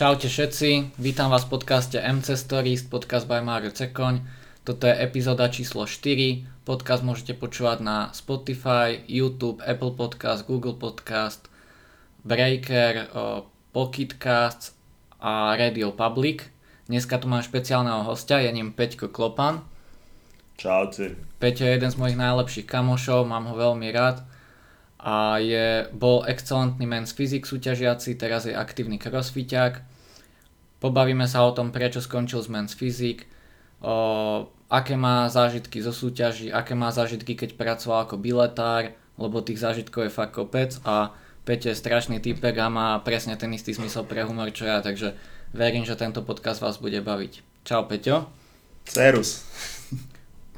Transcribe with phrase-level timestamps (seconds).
[0.00, 4.24] Čaute všetci, vítam vás v podcaste MC Stories, podcast by Mario Cekoň.
[4.64, 6.64] Toto je epizóda číslo 4.
[6.64, 11.52] Podcast môžete počúvať na Spotify, YouTube, Apple Podcast, Google Podcast,
[12.24, 13.12] Breaker,
[13.76, 14.72] Pocketcast
[15.20, 16.48] a Radio Public.
[16.88, 19.60] Dneska tu mám špeciálneho hostia, je ním Peťko Klopan.
[20.56, 21.20] Čaute.
[21.36, 24.24] Peťo je jeden z mojich najlepších kamošov, mám ho veľmi rád
[24.96, 29.89] a je, bol excelentný men's fyzik súťažiaci, teraz je aktívny crossfiťák.
[30.80, 33.28] Pobavíme sa o tom, prečo skončil z men's fyzik,
[33.84, 39.60] o, aké má zážitky zo súťaží, aké má zážitky, keď pracoval ako biletár, lebo tých
[39.60, 41.12] zážitkov je fakt kopec a
[41.44, 45.16] Peťo je strašný typek a má presne ten istý zmysel pre humor, čo ja, takže
[45.52, 47.64] verím, že tento podcast vás bude baviť.
[47.64, 48.28] Čau Peťo.
[48.88, 49.44] Serus.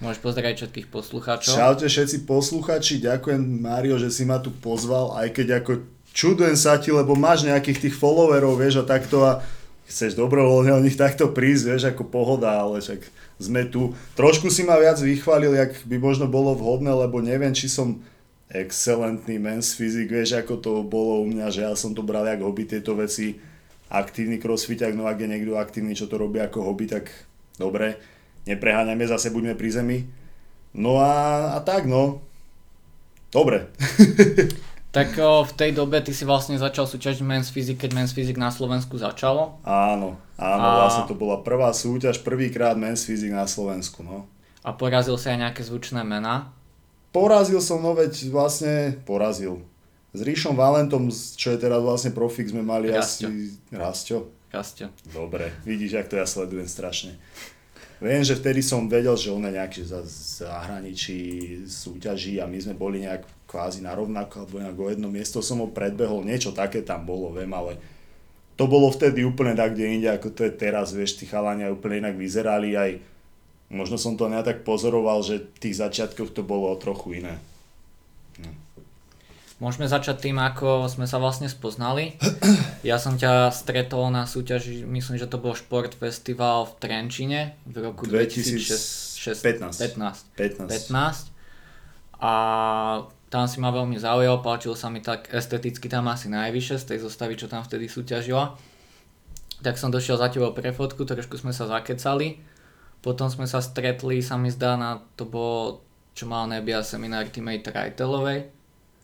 [0.02, 1.54] Môžeš pozdraviť všetkých poslucháčov.
[1.54, 6.78] Čaute všetci posluchači, ďakujem Mário, že si ma tu pozval, aj keď ako čudujem sa
[6.82, 9.38] ti, lebo máš nejakých tých followerov, vieš, a takto a
[9.86, 13.02] chceš dobrovoľne o nich takto prísť, vieš, ako pohoda, ale však
[13.42, 13.92] sme tu.
[14.14, 18.00] Trošku si ma viac vychválil, jak by možno bolo vhodné, lebo neviem, či som
[18.52, 22.44] excelentný men's fyzik, vieš, ako to bolo u mňa, že ja som to bral jak
[22.44, 23.40] hobby tieto veci,
[23.88, 27.08] aktívny crossfiták, no ak je niekto aktívny, čo to robí ako hobby, tak
[27.56, 27.96] dobre
[28.48, 29.98] nepreháňame, zase buďme pri zemi.
[30.72, 32.24] No a, a tak no.
[33.32, 33.68] Dobre.
[34.92, 38.36] tak o, v tej dobe ty si vlastne začal súťažiť Men's Physique, keď Men's Physique
[38.36, 39.56] na Slovensku začalo?
[39.64, 40.78] Áno, áno, a...
[40.84, 44.28] vlastne to bola prvá súťaž, prvýkrát Men's Physique na Slovensku, no.
[44.60, 46.52] A porazil sa aj nejaké zvučné mená?
[47.10, 49.64] Porazil som, no veď vlastne porazil.
[50.12, 53.32] S Ríšom Valentom, čo je teraz vlastne profik, sme mali Rastio.
[53.32, 53.56] asi...
[53.72, 54.18] Rastio.
[54.52, 54.92] Rastio.
[55.08, 57.16] Dobre, vidíš, jak to ja sledujem strašne.
[58.02, 60.04] Viem, že vtedy som vedel, že on je nejaký za
[60.42, 61.18] zahraničí
[61.64, 65.60] súťaží a my sme boli nejak kvázi na rovnako alebo nejak o jedno miesto som
[65.60, 67.76] ho predbehol, niečo také tam bolo, viem, ale
[68.56, 72.08] to bolo vtedy úplne tak, kde inde, ako to je teraz, vieš, tí chalania úplne
[72.08, 72.90] inak vyzerali, aj
[73.68, 77.36] možno som to nejak tak pozoroval, že v tých začiatkoch to bolo trochu iné.
[79.62, 82.18] Môžeme začať tým, ako sme sa vlastne spoznali.
[82.82, 87.78] Ja som ťa stretol na súťaži, myslím, že to bol Šport Festival v Trenčine v
[87.78, 89.22] roku 2015.
[89.22, 89.78] 15.
[90.34, 90.90] 15.
[90.90, 91.30] 15.
[92.18, 92.32] A
[93.32, 96.98] tam si ma veľmi zaujal, páčil sa mi tak esteticky tam asi najvyššie z tej
[97.08, 98.60] zostavy, čo tam vtedy súťažila.
[99.64, 102.44] Tak som došiel za tebou pre fotku, trošku sme sa zakecali.
[103.00, 105.80] Potom sme sa stretli, sa mi zdá, na to bolo,
[106.12, 108.62] čo mal nebia seminár teammate Rajtelovej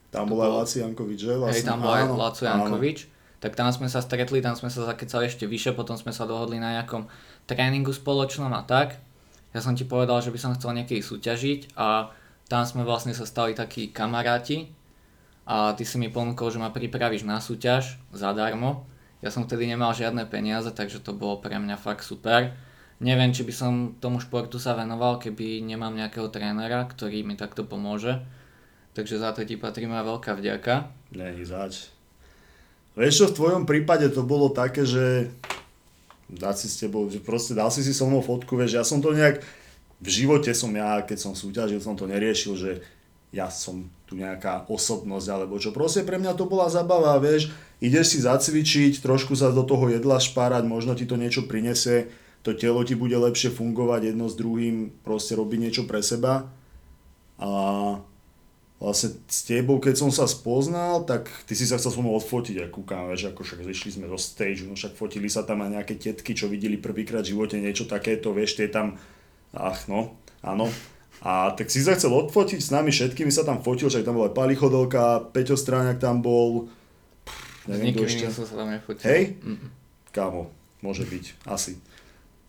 [0.08, 1.34] tam bol aj Laci Jankovič, že?
[1.36, 2.98] Vlastne, hej, tam bol aj Laco Jankovič.
[3.38, 6.58] Tak tam sme sa stretli, tam sme sa zakecali ešte vyššie, potom sme sa dohodli
[6.58, 7.06] na nejakom
[7.46, 8.98] tréningu spoločnom a tak.
[9.54, 12.10] Ja som ti povedal, že by som chcel niekedy súťažiť a
[12.48, 14.72] tam sme vlastne sa stali takí kamaráti
[15.44, 18.88] a ty si mi ponúkol, že ma pripravíš na súťaž zadarmo.
[19.20, 22.56] Ja som vtedy nemal žiadne peniaze, takže to bolo pre mňa fakt super.
[22.98, 23.72] Neviem, či by som
[24.02, 28.18] tomu športu sa venoval, keby nemám nejakého trénera, ktorý mi takto pomôže
[28.98, 30.90] takže za to ti patrí moja veľká vďaka.
[31.14, 31.86] Není zač.
[32.98, 35.30] Vieš čo, v tvojom prípade to bolo také, že
[36.26, 38.98] dať si s tebou, že proste dal si si so mnou fotku, vieš, ja som
[38.98, 39.38] to nejak,
[39.98, 42.70] v živote som ja, keď som súťažil, som to neriešil, že
[43.34, 45.74] ja som tu nejaká osobnosť alebo čo.
[45.74, 50.16] Proste pre mňa to bola zabava, vieš, ideš si zacvičiť, trošku sa do toho jedla
[50.16, 52.08] špárať, možno ti to niečo prinese,
[52.40, 56.48] to telo ti bude lepšie fungovať jedno s druhým, proste robiť niečo pre seba.
[57.36, 57.50] A
[58.78, 62.62] vlastne s tebou, keď som sa spoznal, tak ty si sa chcel so mnou odfotiť
[62.62, 65.70] a kúkam, vieš, ako však zišli sme do stage, no však fotili sa tam aj
[65.74, 68.94] nejaké tetky, čo videli prvýkrát v živote niečo takéto, vieš, tie tam,
[69.58, 70.70] ach no, áno.
[71.18, 74.30] A tak si sa chcel odfotiť s nami všetkými, sa tam fotil, však tam bola
[74.30, 76.70] Pali Chodelka, Peťo Stráňak tam bol,
[77.66, 78.30] neviem, kto ešte.
[78.30, 79.02] som sa tam nefotil.
[79.02, 79.34] Hej?
[79.42, 79.68] Mm-mm.
[80.14, 80.46] Kámo,
[80.78, 81.82] môže byť, asi.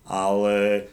[0.06, 0.86] Ale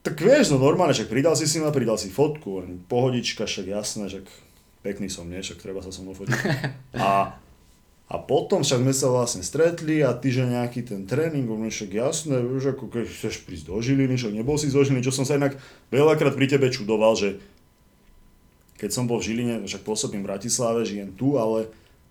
[0.00, 4.08] tak vieš, no normálne, však pridal si si ma, pridal si fotku, pohodička, však jasné,
[4.08, 4.24] však
[4.80, 5.44] pekný som, nie?
[5.44, 6.32] Však treba sa so mnou fotiť.
[6.96, 7.36] A,
[8.08, 11.92] a potom však sme sa vlastne stretli a ty, že nejaký ten tréning, on však
[11.92, 15.28] jasné, vieš, ako keď chceš prísť do Žiliny, však nebol si zo Žiliny, čo som
[15.28, 15.60] sa inak
[15.92, 17.36] veľakrát pri tebe čudoval, že
[18.80, 21.68] keď som bol v Žiline, však pôsobím v Bratislave, žijem tu, ale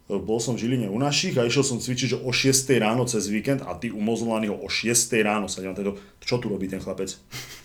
[0.07, 3.59] bol som v Žiline u našich a išiel som cvičiť o 6 ráno cez víkend
[3.65, 7.17] a ty umozlovaný ho o 6 ráno sa teda, čo tu robí ten chlapec?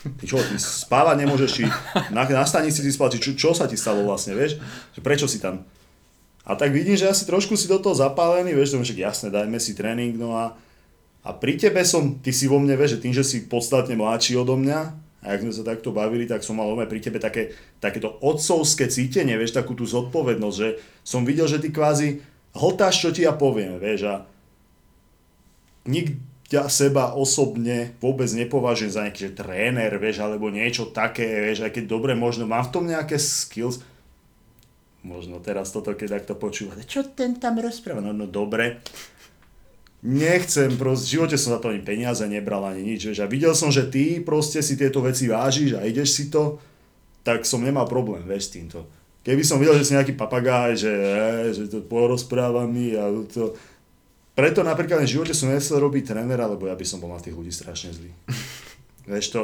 [0.03, 1.63] Ty čo, ty spávať nemôžeš, či
[2.11, 4.59] na, na stanici spal, či čo, čo sa ti stalo vlastne, vieš?
[4.99, 5.63] Prečo si tam?
[6.43, 9.79] A tak vidím, že asi trošku si do toho zapálený, vieš, že jasné, dajme si
[9.79, 10.59] tréning, no a,
[11.23, 14.35] a pri tebe som, ty si vo mne, vieš, že tým, že si podstatne mladší
[14.35, 14.81] odo mňa,
[15.23, 19.39] a ak sme sa takto bavili, tak som mal pri tebe také, takéto otcovské cítenie,
[19.39, 22.27] vieš, takú tú zodpovednosť, že som videl, že ty kvázi
[22.59, 24.15] hltáš, čo ti ja poviem, vieš, a
[25.87, 26.19] nik,
[26.53, 31.73] ťa seba osobne vôbec nepovažujem za nejaký že tréner, vieš, alebo niečo také, vieš, aj
[31.73, 33.81] keď dobre možno mám v tom nejaké skills,
[35.03, 38.83] možno teraz toto, keď takto počúvate, čo ten tam rozpráva, no, no dobre,
[40.03, 43.71] nechcem, proste, v živote som za to ani peniaze nebral, ani nič, vieš, videl som,
[43.71, 46.59] že ty proste si tieto veci vážiš a ideš si to,
[47.23, 48.87] tak som nemal problém, vieš, s týmto.
[49.23, 50.95] Keby som videl, že si nejaký papagáj, že,
[51.55, 53.55] že to porozpráva mi a to,
[54.35, 57.37] preto napríklad v živote som nechcel robiť trénera, lebo ja by som bol na tých
[57.37, 58.11] ľudí strašne zlý.
[59.11, 59.43] Vieš to,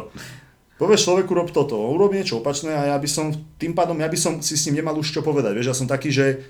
[0.79, 4.09] povieš človeku rob toto, on urobí niečo opačné a ja by som, tým pádom ja
[4.09, 5.53] by som si s ním nemal už čo povedať.
[5.59, 6.47] Vieš, ja som taký, že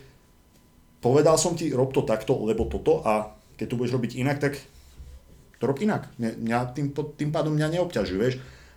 [1.01, 4.61] povedal som ti, rob to takto, lebo toto a keď tu budeš robiť inak, tak
[5.59, 6.07] to rob inak.
[6.21, 8.37] Mňa, tým, tým pádom mňa neobťažuje, vieš.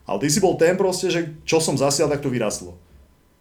[0.10, 2.74] Ale ty si bol ten proste, že čo som zasial, tak to vyrastlo.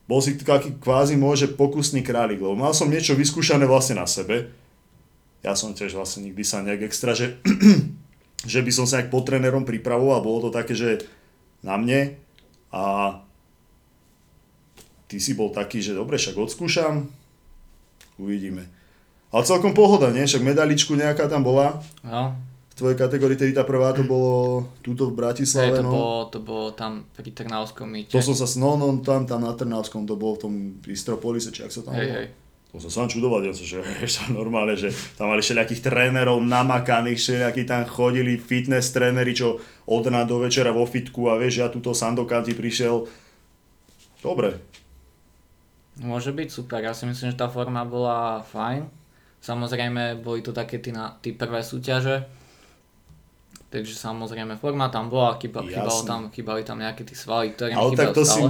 [0.04, 4.52] Bol si taký kvázi môže pokusný králik, lebo mal som niečo vyskúšané vlastne na sebe
[5.40, 7.40] ja som tiež vlastne nikdy sa nejak extra, že,
[8.52, 11.04] že by som sa nejak pod trénerom pripravoval, bolo to také, že
[11.60, 12.16] na mne
[12.70, 13.16] a
[15.10, 17.10] ty si bol taký, že dobre, však odskúšam,
[18.16, 18.70] uvidíme.
[19.30, 20.26] Ale celkom pohoda, nie?
[20.26, 21.78] Však medaličku nejaká tam bola.
[22.02, 22.34] No.
[22.70, 25.74] V tvojej kategórii, tedy tá prvá to bolo túto v Bratislave.
[25.74, 25.92] Hej, to, no.
[25.92, 28.14] bolo, to bolo tam pri Trnavskom mýte.
[28.14, 30.52] To som sa, no, no, tam, tam na Trnavskom, to bolo v tom
[30.86, 32.18] Istropolise, či ak sa tam hej, bolo.
[32.22, 32.28] hej.
[32.70, 37.18] To som sám čudoval, ja som, že vieš, normálne, že tam mali všelijakých trénerov namakaných,
[37.18, 39.58] všelijakí tam chodili fitness tréneri, čo
[39.90, 43.10] od rána do večera vo fitku a vieš, ja túto Sandokan ti prišiel.
[44.22, 44.62] Dobre.
[45.98, 48.86] Môže byť super, ja si myslím, že tá forma bola fajn.
[49.42, 52.28] Samozrejme, boli to také tí, na, tí prvé súťaže,
[53.72, 57.96] takže samozrejme forma tam bola, chyba, chybalo tam, chybali tam nejaké tí svaly, ktoré Ale
[57.96, 58.36] tak to stále.
[58.36, 58.42] si,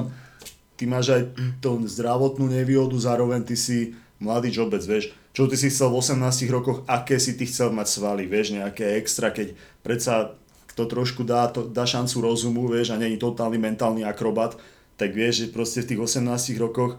[0.75, 1.23] ty máš aj
[1.63, 6.51] tú zdravotnú nevýhodu, zároveň ty si mladý jobec, vieš, čo ty si chcel v 18
[6.51, 9.55] rokoch, aké si ty chcel mať svaly, vieš, nejaké extra, keď
[9.87, 10.40] predsa
[10.71, 14.55] kto trošku dá, to, dá šancu rozumu, vieš, a není totálny mentálny akrobat,
[14.95, 16.97] tak vieš, že proste v tých 18 rokoch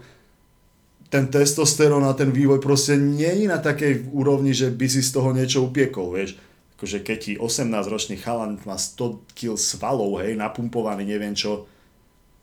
[1.12, 5.12] ten testosterón a ten vývoj proste nie je na takej úrovni, že by si z
[5.12, 6.40] toho niečo upiekol, vieš.
[6.76, 11.68] Akože keď ti 18-ročný chalan má 100 kg svalov, hej, napumpovaný, neviem čo.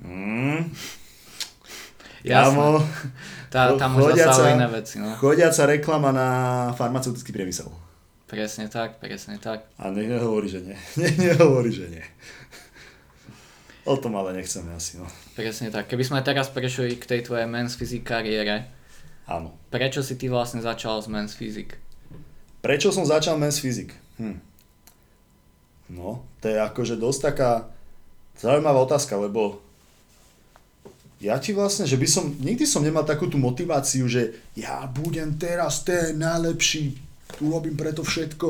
[0.06, 0.70] Mm.
[2.24, 2.84] Kámo,
[3.50, 5.18] Tá, tam už zasahujú iné veci, no.
[5.18, 6.28] Chodiaca reklama na
[6.78, 7.66] farmaceutický priemysel.
[8.30, 9.66] Presne tak, presne tak.
[9.82, 10.78] A nech nehovorí, že nie.
[11.02, 12.06] Nech nehovorí, že nie.
[13.90, 15.10] O tom ale nechceme asi, no.
[15.34, 15.90] Presne tak.
[15.90, 18.70] Keby sme teraz prešli k tej tvojej men's physique kariére,
[19.26, 19.58] Áno.
[19.74, 21.74] prečo si ty vlastne začal s men's physique?
[22.62, 23.98] Prečo som začal men's physique?
[24.22, 24.38] Hm.
[25.90, 27.66] No, to je akože dosť taká
[28.38, 29.58] zaujímavá otázka, lebo
[31.18, 35.34] ja ti vlastne, že by som, nikdy som nemal takú tú motiváciu, že ja budem
[35.42, 38.48] teraz ten najlepší, urobím preto všetko.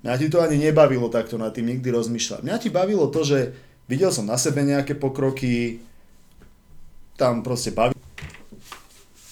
[0.00, 2.40] Mňa ti to ani nebavilo takto nad tým nikdy rozmýšľať.
[2.40, 3.52] Mňa ti bavilo to, že
[3.84, 5.84] videl som na sebe nejaké pokroky,
[7.20, 7.92] tam proste baví.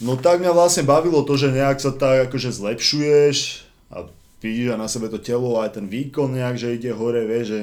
[0.04, 4.06] No tak mňa vlastne bavilo to, že nejak sa tak akože zlepšuješ a
[4.44, 7.60] vidíš aj na sebe to telo, aj ten výkon nejak, že ide hore, vieš, že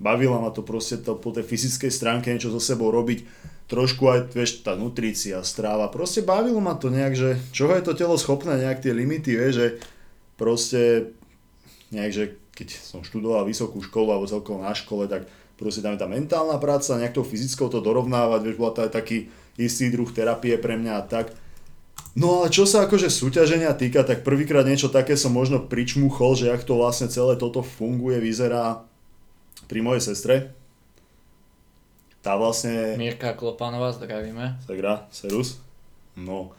[0.00, 3.22] bavila ma to proste to po tej fyzickej stránke niečo so sebou robiť,
[3.70, 7.94] trošku aj, vieš, tá nutrícia, stráva, proste bavilo ma to nejak, že čoho je to
[7.94, 9.66] telo schopné, nejak tie limity, vieš, že
[10.36, 11.12] proste
[11.90, 12.24] nejak, že
[12.56, 15.28] keď som študoval vysokú školu alebo celkovo na škole, tak
[15.60, 18.92] proste tam je tá mentálna práca, nejak tou fyzickou to dorovnávať, vieš, bola to aj
[18.92, 21.32] taký istý druh terapie pre mňa a tak.
[22.16, 26.48] No ale čo sa akože súťaženia týka, tak prvýkrát niečo také som možno pričmuchol, že
[26.48, 28.84] jak to vlastne celé toto funguje, vyzerá
[29.68, 30.56] pri mojej sestre.
[32.24, 34.58] Tá vlastne Mirka Klopanová, zdravíme.
[34.64, 35.60] Segra, Serus.
[36.16, 36.56] No.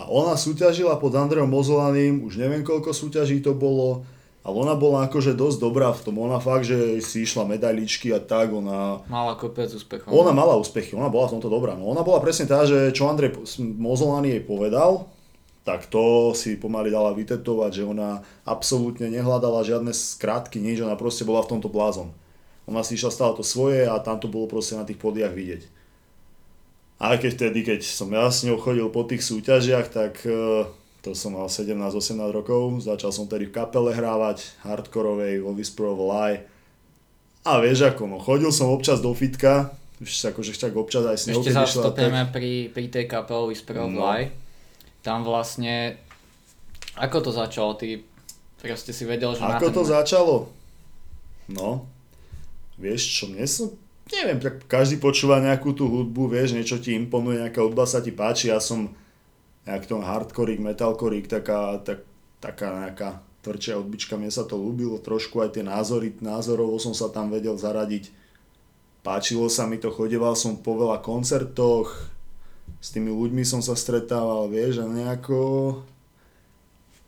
[0.00, 4.08] A ona súťažila pod Andreom Mozolaným, už neviem koľko súťaží to bolo,
[4.40, 6.16] ale ona bola akože dosť dobrá v tom.
[6.24, 9.04] Ona fakt, že si išla medailičky a tak, ona...
[9.12, 10.08] Mala kopec úspechov.
[10.08, 11.76] Ona mala úspechy, ona bola v tomto dobrá.
[11.76, 15.04] No ona bola presne tá, že čo Andrej Mozolany jej povedal,
[15.68, 21.28] tak to si pomaly dala vytetovať, že ona absolútne nehľadala žiadne skratky, nič, ona proste
[21.28, 22.08] bola v tomto blázon.
[22.64, 25.79] Ona si išla stále to svoje a tam to bolo proste na tých podiach vidieť.
[27.00, 30.68] Aj keď vtedy, keď som ja s ňou chodil po tých súťažiach, tak e,
[31.00, 31.96] to som mal 17-18
[32.28, 36.44] rokov, začal som tedy v kapele hrávať, hardkorovej, vo of Lie.
[37.40, 41.24] A vieš ako, no chodil som občas do fitka, už akože však občas aj s
[41.32, 44.04] ňou Ešte keď sa išla, stopneme pri, pri tej kapele Whisper of No.
[44.04, 44.32] Lie.
[45.00, 45.96] Tam vlastne,
[47.00, 47.80] ako to začalo?
[47.80, 48.00] Ty
[48.60, 49.76] proste si vedel, že Ako ten...
[49.80, 50.36] to začalo?
[51.48, 51.88] No,
[52.76, 53.72] vieš čo, mne som,
[54.10, 58.10] neviem, tak každý počúva nejakú tú hudbu, vieš, niečo ti imponuje, nejaká hudba sa ti
[58.10, 58.90] páči, ja som
[59.68, 62.02] nejak tom hardkorík, metalkorík, taká, tak,
[62.42, 67.08] taká nejaká tvrdšia odbička, mne sa to ľúbilo, trošku aj tie názory, názorovo som sa
[67.08, 68.12] tam vedel zaradiť.
[69.00, 72.12] Páčilo sa mi to, chodeval som po veľa koncertoch,
[72.80, 75.38] s tými ľuďmi som sa stretával, vieš, a nejako...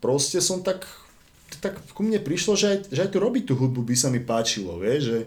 [0.02, 0.82] Proste som tak,
[1.62, 4.20] tak ku mne prišlo, že aj, že aj tu robiť tú hudbu by sa mi
[4.20, 5.18] páčilo, vieš, že...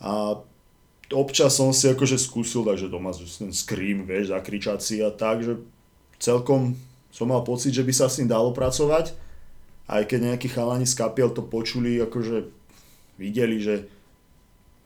[0.00, 0.40] A
[1.12, 5.60] občas som si akože skúsil, takže doma ten scream, vieš, zakričať si a tak, že
[6.16, 6.78] celkom
[7.10, 9.12] som mal pocit, že by sa s tým dalo pracovať.
[9.90, 12.46] Aj keď nejakí chalani z kapiel to počuli, akože
[13.18, 13.90] videli, že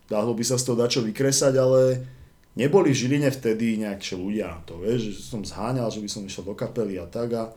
[0.09, 2.00] dalo by sa z toho dačo vykresať, ale
[2.56, 6.49] neboli v Žiline vtedy nejaké ľudia to, vieš, že som zháňal, že by som išiel
[6.49, 7.52] do kapely a tak a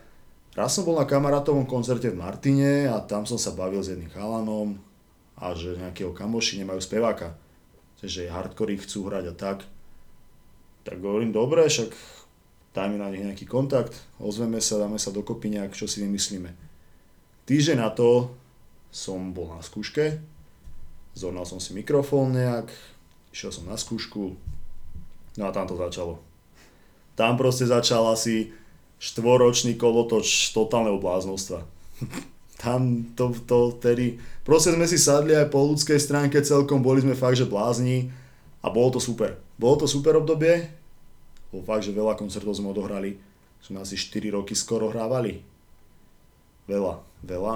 [0.60, 4.12] raz som bol na kamarátovom koncerte v Martine a tam som sa bavil s jedným
[4.12, 4.76] chalanom
[5.40, 7.32] a že nejakého kamoši nemajú speváka
[8.04, 9.60] že hardcore chcú hrať a tak.
[10.86, 11.92] Tak hovorím, dobre, však
[12.78, 16.54] dajme na nich nejaký kontakt, ozveme sa, dáme sa dokopy nejak, čo si vymyslíme.
[17.50, 18.30] Týždeň na to
[18.94, 20.22] som bol na skúške,
[21.18, 22.70] zornal som si mikrofón nejak,
[23.34, 24.38] išiel som na skúšku,
[25.42, 26.22] no a tam to začalo.
[27.18, 28.54] Tam proste začal asi
[29.02, 31.66] štvoročný kolotoč totálneho bláznostva.
[32.58, 37.14] tam to, to tedy, proste sme si sadli aj po ľudskej stránke celkom, boli sme
[37.14, 38.10] fakt, že blázni
[38.66, 39.38] a bolo to super.
[39.62, 40.66] Bolo to super obdobie,
[41.54, 43.22] bolo fakt, že veľa koncertov sme odohrali,
[43.62, 45.46] sme asi 4 roky skoro hrávali.
[46.66, 47.56] Veľa, veľa.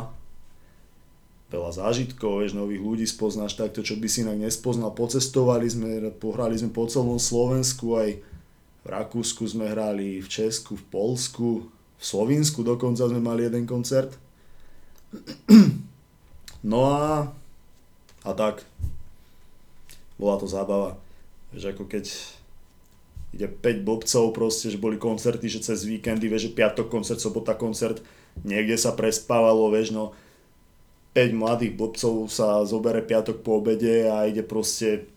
[1.52, 4.96] Veľa zážitkov, vieš, nových ľudí spoznáš takto, čo by si inak nespoznal.
[4.96, 8.24] Pocestovali sme, pohrali sme po celom Slovensku, aj
[8.82, 11.68] v Rakúsku sme hrali, v Česku, v Polsku,
[12.00, 14.16] v Slovinsku dokonca sme mali jeden koncert
[16.62, 17.34] No a,
[18.22, 18.62] a tak.
[20.22, 20.94] Bola to zábava.
[21.58, 22.06] Že ako keď
[23.34, 27.58] ide 5 blbcov proste, že boli koncerty, že cez víkendy, vieš, že piatok koncert, sobota
[27.58, 28.04] koncert,
[28.46, 30.14] niekde sa prespávalo, vieš, no
[31.18, 35.10] 5 mladých blbcov sa zobere piatok po obede a ide proste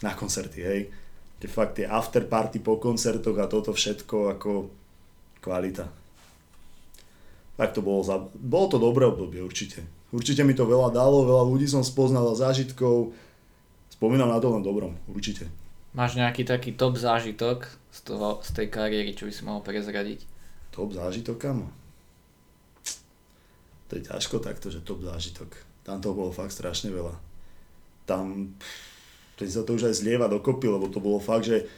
[0.00, 0.80] na koncerty, hej.
[1.40, 4.68] Tie fakt tie afterparty po koncertoch a toto všetko ako
[5.40, 5.99] kvalita
[7.60, 9.84] tak to bolo, za, bolo to dobré obdobie určite.
[10.16, 13.12] Určite mi to veľa dalo, veľa ľudí som spoznal a zážitkov.
[13.92, 15.44] Spomínam na to len dobrom, určite.
[15.92, 20.24] Máš nejaký taký top zážitok z, toho, z tej kariéry, čo by si mohol prezradiť?
[20.72, 21.68] Top zážitok, kamo?
[23.92, 25.52] To je ťažko takto, že top zážitok.
[25.84, 27.12] Tam toho bolo fakt strašne veľa.
[28.08, 28.56] Tam,
[29.36, 31.68] teď sa to už aj zlieva dokopy, lebo to bolo fakt, že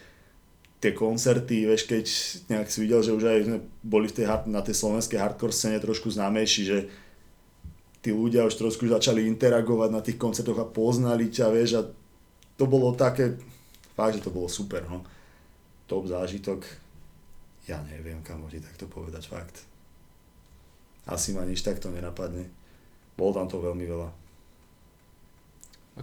[0.83, 2.05] tie koncerty, vieš, keď
[2.51, 5.79] nejak si videl, že už aj sme boli v tej, na tej slovenskej hardcore scéne
[5.79, 6.77] trošku známejší, že
[8.03, 11.81] tí ľudia už trošku začali interagovať na tých koncertoch a poznali ťa, vieš, a
[12.59, 13.39] to bolo také,
[13.95, 15.07] fakt, že to bolo super, no.
[15.87, 16.67] Top zážitok,
[17.63, 19.63] ja neviem, kam ti takto povedať, fakt.
[21.07, 22.51] Asi ma nič takto nenapadne.
[23.15, 24.09] Bolo tam to veľmi veľa.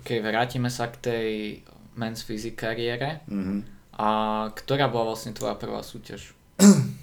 [0.00, 1.28] OK, vrátime sa k tej
[2.00, 3.20] men's physique kariére.
[3.28, 3.79] Mm-hmm.
[4.00, 4.08] A
[4.56, 6.32] ktorá bola vlastne tvoja prvá súťaž?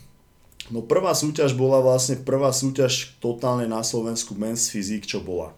[0.68, 5.56] No prvá súťaž bola vlastne prvá súťaž totálne na Slovensku Men's Physique, čo bola.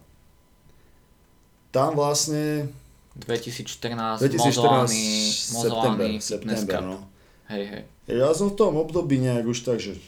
[1.74, 2.70] Tam vlastne...
[3.18, 7.10] 2014, 2014 Mozolany, september, no.
[7.50, 7.82] Hej, hej.
[8.06, 9.98] Ja som v tom období nejak už tak, že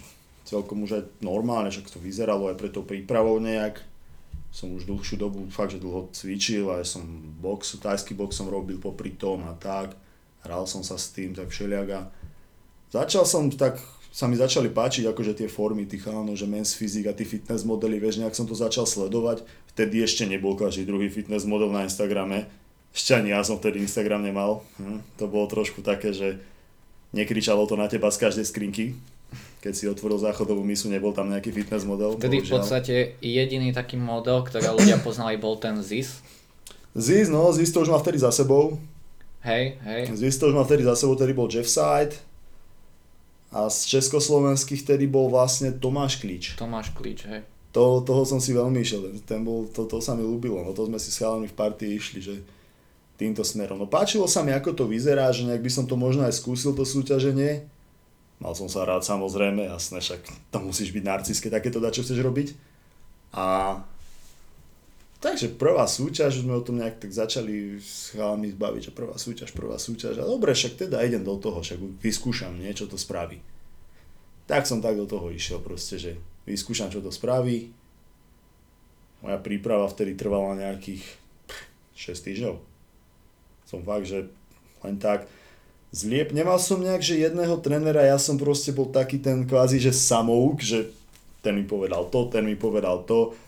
[0.47, 3.83] celkom už aj normálne, že to vyzeralo aj pre tou prípravou nejak.
[4.55, 7.03] Som už dlhšiu dobu fakt, že dlho cvičil, aj som
[7.43, 9.99] box, tajský box som robil popri tom a tak
[10.43, 12.01] hral som sa s tým tak všeliak a
[12.91, 13.79] začal som tak,
[14.13, 17.65] sa mi začali páčiť akože tie formy tých chalanov, že men's fyzik a tí fitness
[17.65, 21.89] modely, vieš, nejak som to začal sledovať, vtedy ešte nebol každý druhý fitness model na
[21.89, 22.51] Instagrame,
[22.93, 26.37] ešte ani ja som vtedy Instagram nemal, hm, to bolo trošku také, že
[27.17, 28.87] nekričalo to na teba z každej skrinky,
[29.65, 32.21] keď si otvoril záchodovú misu, nebol tam nejaký fitness model.
[32.21, 32.95] Vtedy v podstate
[33.25, 36.21] jediný taký model, ktorý ľudia poznali, bol ten ZIS.
[36.93, 38.77] ZIS, no, ZIS to už má vtedy za sebou.
[39.43, 40.03] Hej, hej.
[40.15, 42.15] Z už mám vtedy za sebou, vtedy bol Jeff Side
[43.51, 46.55] a z československých vtedy bol vlastne Tomáš Klíč.
[46.55, 47.43] Tomáš Klíč, hej.
[47.75, 50.87] To, toho som si veľmi išiel, ten bol, to, to sa mi ľúbilo, no to
[50.87, 52.35] sme si s chalami v partii išli, že
[53.17, 53.81] týmto smerom.
[53.81, 56.77] No páčilo sa mi, ako to vyzerá, že nejak by som to možno aj skúsil,
[56.77, 57.65] to súťaženie.
[58.43, 62.21] Mal som sa rád, samozrejme, jasné, však tam musíš byť narciské, takéto dať, čo chceš
[62.21, 62.49] robiť.
[63.33, 63.79] A
[65.23, 69.55] Takže prvá súťaž, sme o tom nejak tak začali s chalami zbaviť, že prvá súťaž,
[69.55, 70.19] prvá súťaž.
[70.19, 73.39] A dobre, však teda idem do toho, však vyskúšam niečo to spraví.
[74.51, 77.71] Tak som tak do toho išiel proste, že vyskúšam, čo to spraví.
[79.23, 81.07] Moja príprava vtedy trvala nejakých
[81.95, 82.55] 6 týždňov.
[83.71, 84.27] Som fakt, že
[84.83, 85.31] len tak
[85.95, 86.35] zliep.
[86.35, 90.59] Nemal som nejak, že jedného trenera, ja som proste bol taký ten kvázi, že samouk,
[90.59, 90.91] že
[91.47, 93.39] ten mi povedal to, ten mi povedal to.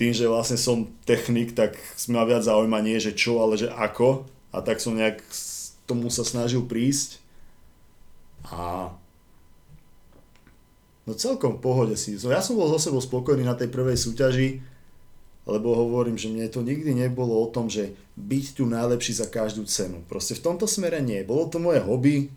[0.00, 1.76] Tým, že vlastne som technik, tak
[2.08, 4.24] ma viac zaujíma nie, že čo, ale že ako.
[4.52, 5.20] A tak som nejak
[5.84, 7.20] tomu sa snažil prísť.
[8.48, 8.90] A
[11.04, 12.16] no celkom v pohode si.
[12.16, 14.64] Ja som bol zo sebou spokojný na tej prvej súťaži,
[15.42, 19.66] lebo hovorím, že mne to nikdy nebolo o tom, že byť tu najlepší za každú
[19.66, 20.00] cenu.
[20.06, 21.26] Proste v tomto smere nie.
[21.26, 22.30] Bolo to moje hobby.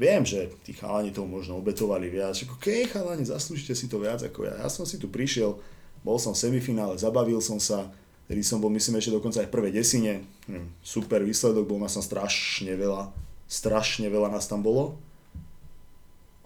[0.00, 2.34] Viem, že tí chalani to možno obetovali viac.
[2.34, 4.58] Ako, okay, chalani, zaslúžite si to viac ako ja.
[4.58, 5.62] Ja som si tu prišiel,
[6.02, 7.90] bol som v semifinále, zabavil som sa,
[8.26, 10.26] kedy som bol, myslím, ešte dokonca aj v prvej desine.
[10.82, 13.14] Super výsledok, bol nás tam strašne veľa.
[13.46, 14.98] Strašne veľa nás tam bolo.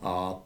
[0.04, 0.36] A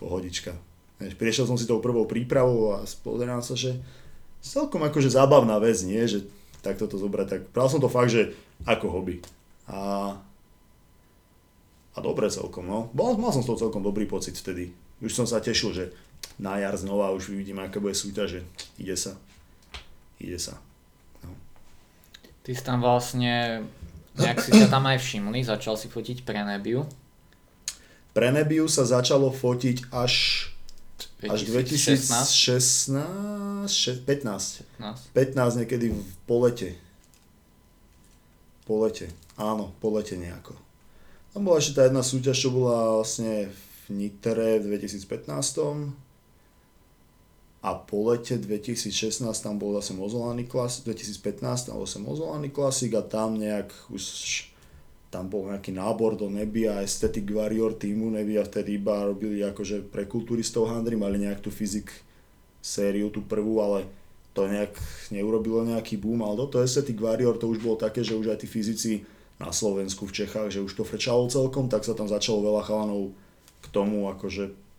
[0.00, 0.56] pohodička
[1.00, 3.80] Prišiel som si tou prvou prípravou a pozerám sa, že
[4.44, 6.04] celkom akože zábavná vec, nie?
[6.04, 6.28] Že
[6.60, 7.26] takto to zobrať.
[7.32, 8.36] Tak bral som to fakt, že
[8.68, 9.24] ako hobby.
[9.64, 10.12] A,
[11.96, 12.92] a dobre celkom, no.
[12.92, 14.76] Mal, mal som z toho celkom dobrý pocit vtedy.
[15.00, 15.84] Už som sa tešil, že
[16.40, 18.40] na jar znova už vidím, aká bude súťaž, že
[18.80, 19.12] ide sa.
[20.16, 20.56] Ide sa.
[21.20, 21.36] No.
[22.40, 23.68] Ty si tam vlastne,
[24.16, 26.88] nejak si sa tam aj všimli, začal si fotiť pre Nebiu.
[28.16, 30.48] Pre Nebiu sa začalo fotiť až
[31.28, 32.96] až 2016,
[34.08, 34.08] 15.
[34.08, 35.12] 15.
[35.12, 36.80] 15 niekedy v polete.
[38.64, 40.56] Polete, áno, polete nejako.
[41.36, 45.92] Tam bola ešte tá jedna súťaž, čo bola vlastne v Nitere v 2015.
[47.60, 52.88] A po lete 2016 tam bol zase Mozolany Classic, 2015 tam bol zase Mozolany Classic
[52.96, 54.04] a tam nejak už
[55.10, 60.06] tam bol nejaký nábor do Nebia, Aesthetic Warrior týmu, Nebia vtedy iba robili akože pre
[60.06, 61.90] kulturistov handry, mali nejak tú fyzik
[62.62, 63.90] sériu, tú prvú, ale
[64.30, 64.70] to nejak
[65.10, 68.48] neurobilo nejaký boom, ale toto Aesthetic Warrior to už bolo také, že už aj tí
[68.48, 68.92] fyzici
[69.42, 73.10] na Slovensku, v Čechách, že už to frečalo celkom, tak sa tam začalo veľa chalanov
[73.60, 74.69] k tomu akože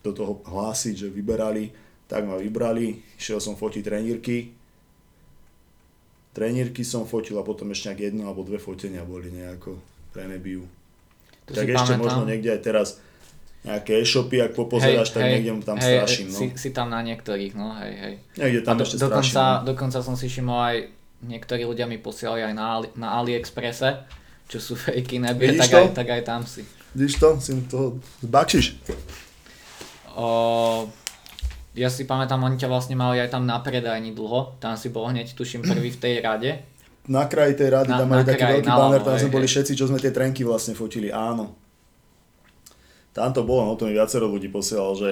[0.00, 1.70] do toho hlásiť, že vyberali,
[2.08, 4.50] tak ma vybrali, išiel som fotiť trenírky,
[6.34, 9.78] trenírky som fotil a potom ešte nejak jedno alebo dve fotenia boli nejako
[10.14, 10.66] pre Nebiu.
[11.46, 12.02] To tak ešte pamätám.
[12.02, 12.88] možno niekde aj teraz
[13.60, 16.26] nejaké e-shopy, ak popozeráš, hej, tak hej, niekde tam hej, straším.
[16.32, 16.38] No.
[16.38, 18.14] Si, si tam na niektorých, no hej, hej.
[18.40, 19.36] Niekde tam a do, ešte dokonca, straším.
[19.36, 19.66] No.
[19.68, 20.76] Dokonca som si všimol aj,
[21.28, 23.90] niektorí ľudia mi posielali aj na, Ali, na AliExpresse,
[24.48, 26.64] čo sú fejky nebie, tak aj, tak aj tam si.
[26.96, 27.28] Vidíš to?
[27.38, 28.66] Si to zbakšiš.
[30.16, 30.88] O,
[31.74, 35.06] ja si pamätám, oni ťa vlastne mali aj tam na predajni dlho, tam si bol
[35.06, 36.50] hneď tuším prvý v tej rade.
[37.06, 39.86] Na kraji tej rady, na, tam mali taký veľký banner, tam sme boli všetci, čo
[39.86, 41.54] sme tie trenky vlastne fotili, áno.
[43.10, 45.10] Tam to bolo, no to mi viacero ľudí posielalo, že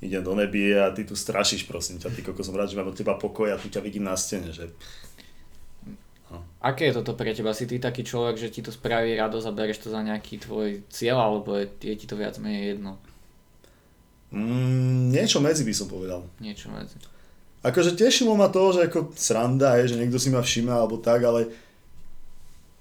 [0.00, 2.90] idem do nebie a ty tu strašíš, prosím ťa, ty koko som rád, že mám
[2.90, 4.70] od teba pokoj a tu ťa vidím na stene, že...
[6.30, 6.46] No.
[6.62, 7.50] Aké je toto pre teba?
[7.50, 10.86] Si ty taký človek, že ti to spraví radosť a bereš to za nejaký tvoj
[10.86, 13.02] cieľ, alebo je, je ti to viac menej jedno?
[14.30, 16.22] Mm, niečo medzi by som povedal.
[16.38, 16.94] Niečo medzi.
[17.60, 21.20] Akože tešilo ma to, že ako sranda je, že niekto si ma všíma alebo tak,
[21.26, 21.52] ale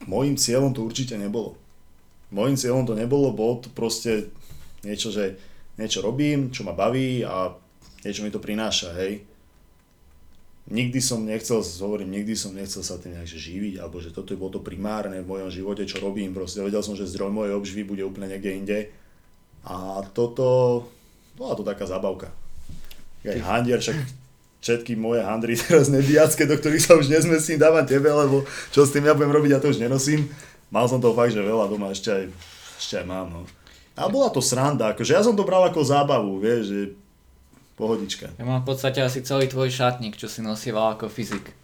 [0.07, 1.59] môjim cieľom to určite nebolo.
[2.31, 4.29] Môjim cieľom to nebolo, bolo to proste
[4.85, 5.35] niečo, že
[5.75, 7.51] niečo robím, čo ma baví a
[8.05, 9.25] niečo mi to prináša, hej.
[10.69, 14.39] Nikdy som nechcel, hovorím, nikdy som nechcel sa tým nejak živiť, alebo že toto je
[14.39, 17.81] bolo to primárne v mojom živote, čo robím, proste vedel som, že zdroj mojej obživy
[17.89, 18.79] bude úplne niekde inde.
[19.65, 20.85] A toto,
[21.39, 22.27] bola to taká zabavka.
[23.23, 23.95] Aj handier, však
[24.59, 28.43] všetky moje handry teraz nediacké, do ktorých sa už nezmestím, dávam tebe, lebo
[28.75, 30.27] čo s tým ja budem robiť, ja to už nenosím.
[30.67, 32.23] Mal som to fakt, že veľa doma ešte aj,
[32.75, 33.41] ešte aj mám, no.
[33.95, 36.79] A bola to sranda, akože ja som to bral ako zábavu, vieš, že
[37.79, 38.35] pohodička.
[38.35, 41.55] Ja mám v podstate asi celý tvoj šatník, čo si nosieval ako fyzik.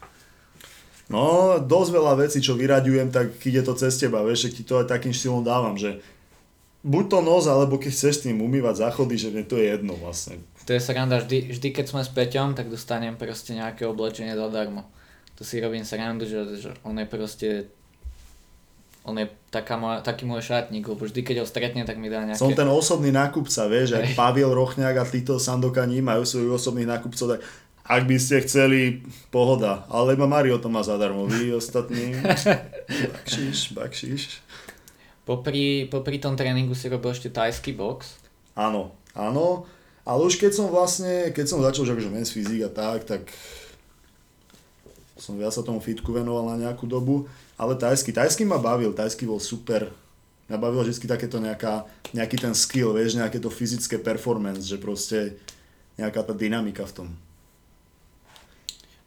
[1.06, 4.82] No, dosť veľa vecí, čo vyraďujem, tak ide to cez teba, vieš, že ti to
[4.82, 6.02] aj takým štýlom dávam, že
[6.86, 10.38] buď to nos, alebo keď chceš tým umývať záchody, že mne to je jedno vlastne.
[10.70, 14.86] To je sranda, vždy, vždy keď sme s Peťom, tak dostanem proste nejaké oblečenie zadarmo.
[15.36, 17.50] To si robím srandu, že, že on je proste
[19.06, 22.26] on je taká moja, taký môj šatník, lebo vždy keď ho stretne, tak mi dá
[22.26, 22.42] nejaké...
[22.42, 27.38] Som ten osobný nákupca, vieš, ak Pavel Rochňák a títo Sandokaní majú svojich osobných nákupcov,
[27.38, 27.40] tak
[27.86, 29.86] ak by ste chceli, pohoda.
[29.94, 32.18] Ale iba Mario to má zadarmo, vy ostatní,
[33.14, 34.22] bakšiš, bakšiš.
[35.26, 38.22] Popri, popri tom tréningu si robil ešte tajský box.
[38.54, 39.66] Áno, áno.
[40.06, 43.34] Ale už keď som vlastne, keď som začal, že akože men's fyzik a tak, tak
[45.18, 47.26] som viac sa tomu fitku venoval na nejakú dobu.
[47.58, 49.90] Ale tajský, tajský ma bavil, tajský bol super.
[50.46, 55.42] Mňa bavilo vždy takéto nejaká, nejaký ten skill, vieš, nejaké to fyzické performance, že proste
[55.98, 57.08] nejaká tá dynamika v tom.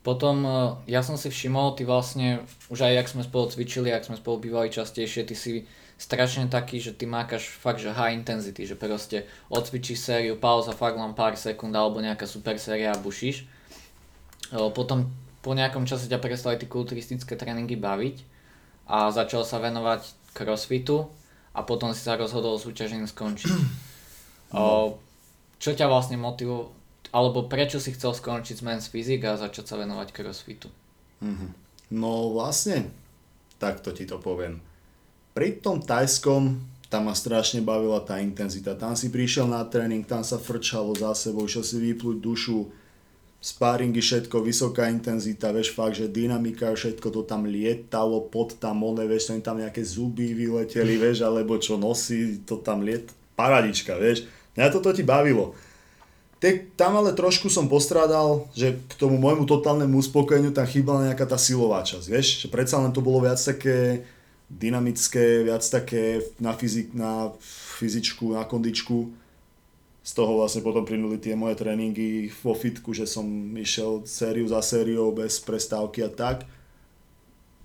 [0.03, 0.51] Potom e,
[0.91, 4.43] ja som si všimol, ty vlastne, už aj jak sme spolu cvičili, ak sme spolu
[4.43, 9.27] bývali častejšie, ty si strašne taký, že ty mákaš fakt, že high intensity, že proste
[9.51, 13.51] odcvičíš sériu, pauza, fakt len pár sekúnd alebo nejaká super séria a bušíš.
[14.73, 15.11] Potom
[15.43, 18.17] po nejakom čase ťa prestali tie kulturistické tréningy baviť
[18.87, 21.11] a začal sa venovať crossfitu
[21.53, 23.53] a potom si sa rozhodol súťažením skončiť.
[24.49, 24.97] No.
[25.61, 26.73] Čo ťa vlastne motivovalo,
[27.13, 30.73] alebo prečo si chcel skončiť z Men's Physique a začať sa venovať crossfitu?
[31.21, 31.51] Mm-hmm.
[31.93, 32.89] No vlastne,
[33.61, 34.65] takto ti to poviem.
[35.39, 36.59] Pri tom tajskom
[36.91, 38.75] tam ma strašne bavila tá intenzita.
[38.75, 42.67] Tam si prišiel na tréning, tam sa frčalo za sebou, išiel si vyplúť dušu,
[43.39, 49.07] sparingy, všetko, vysoká intenzita, vieš fakt, že dynamika, všetko to tam lietalo, pod tam one,
[49.07, 53.07] vieš, tam nejaké zuby vyleteli, vieš, alebo čo nosí, to tam liet,
[53.39, 54.27] paradička, vieš.
[54.59, 55.55] Mňa toto ti bavilo.
[56.43, 61.31] Te, tam ale trošku som postrádal, že k tomu môjmu totálnemu uspokojeniu tam chýbala nejaká
[61.31, 64.03] tá silová časť, vieš, že predsa len to bolo viac také
[64.49, 67.33] dynamické, viac také na, fyzik, na
[67.79, 69.13] fyzičku, na kondičku.
[70.01, 74.65] Z toho vlastne potom plynuli tie moje tréningy vo fitku, že som išiel sériu za
[74.65, 76.49] sériou bez prestávky a tak.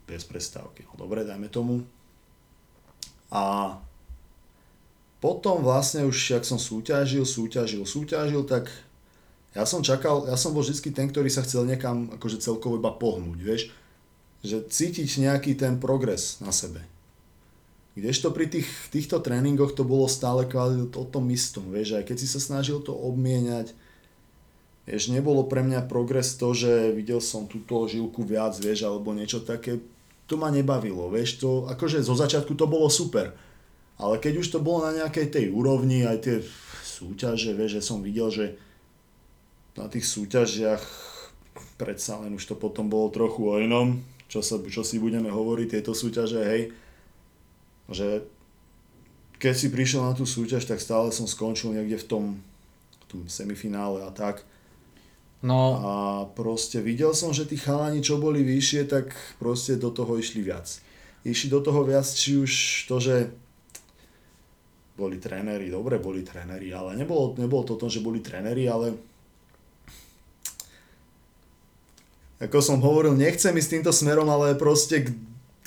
[0.04, 1.88] Bez prestávky, no dobre, dajme tomu.
[3.32, 3.80] A
[5.24, 8.68] potom vlastne už, ak som súťažil, súťažil, súťažil, tak
[9.56, 12.92] ja som čakal, ja som bol vždy ten, ktorý sa chcel niekam akože celkovo iba
[12.92, 13.72] pohnúť, vieš,
[14.44, 16.84] že cítiť nejaký ten progres na sebe.
[17.96, 22.28] Kdežto pri tých, týchto tréningoch to bolo stále o tom istom, vieš, aj keď si
[22.28, 23.72] sa snažil to obmieniať,
[24.90, 29.46] vieš, nebolo pre mňa progres to, že videl som túto žilku viac, vieš, alebo niečo
[29.46, 29.80] také,
[30.26, 33.38] to ma nebavilo, vieš, to, akože zo začiatku to bolo super,
[34.02, 36.38] ale keď už to bolo na nejakej tej úrovni, aj tie
[36.82, 38.58] súťaže, vieš, že som videl, že
[39.78, 40.82] na tých súťažiach
[41.78, 44.02] predsa len už to potom bolo trochu o inom,
[44.34, 46.62] čo, sa, čo si budeme hovoriť, tieto súťaže, hej,
[47.86, 48.26] že
[49.38, 52.24] keď si prišiel na tú súťaž, tak stále som skončil niekde v tom,
[52.98, 54.42] v tom semifinále a tak.
[55.46, 55.78] No.
[55.78, 55.94] A
[56.34, 60.66] proste videl som, že tí chalani, čo boli vyššie, tak proste do toho išli viac.
[61.22, 62.52] Išli do toho viac, či už
[62.90, 63.30] to, že
[64.98, 69.13] boli tréneri, dobre boli tréneri, ale nebolo, nebolo to o tom, že boli tréneri, ale
[72.44, 75.12] ako som hovoril, nechcem ísť týmto smerom, ale proste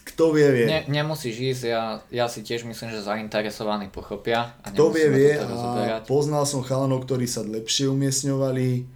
[0.07, 0.67] kto vie, vie.
[0.71, 4.55] Ne, nemusíš ísť, ja, ja si tiež myslím, že zainteresovaní pochopia.
[4.63, 8.87] A kto vie, vie a poznal som chalanov, ktorí sa lepšie umiestňovali,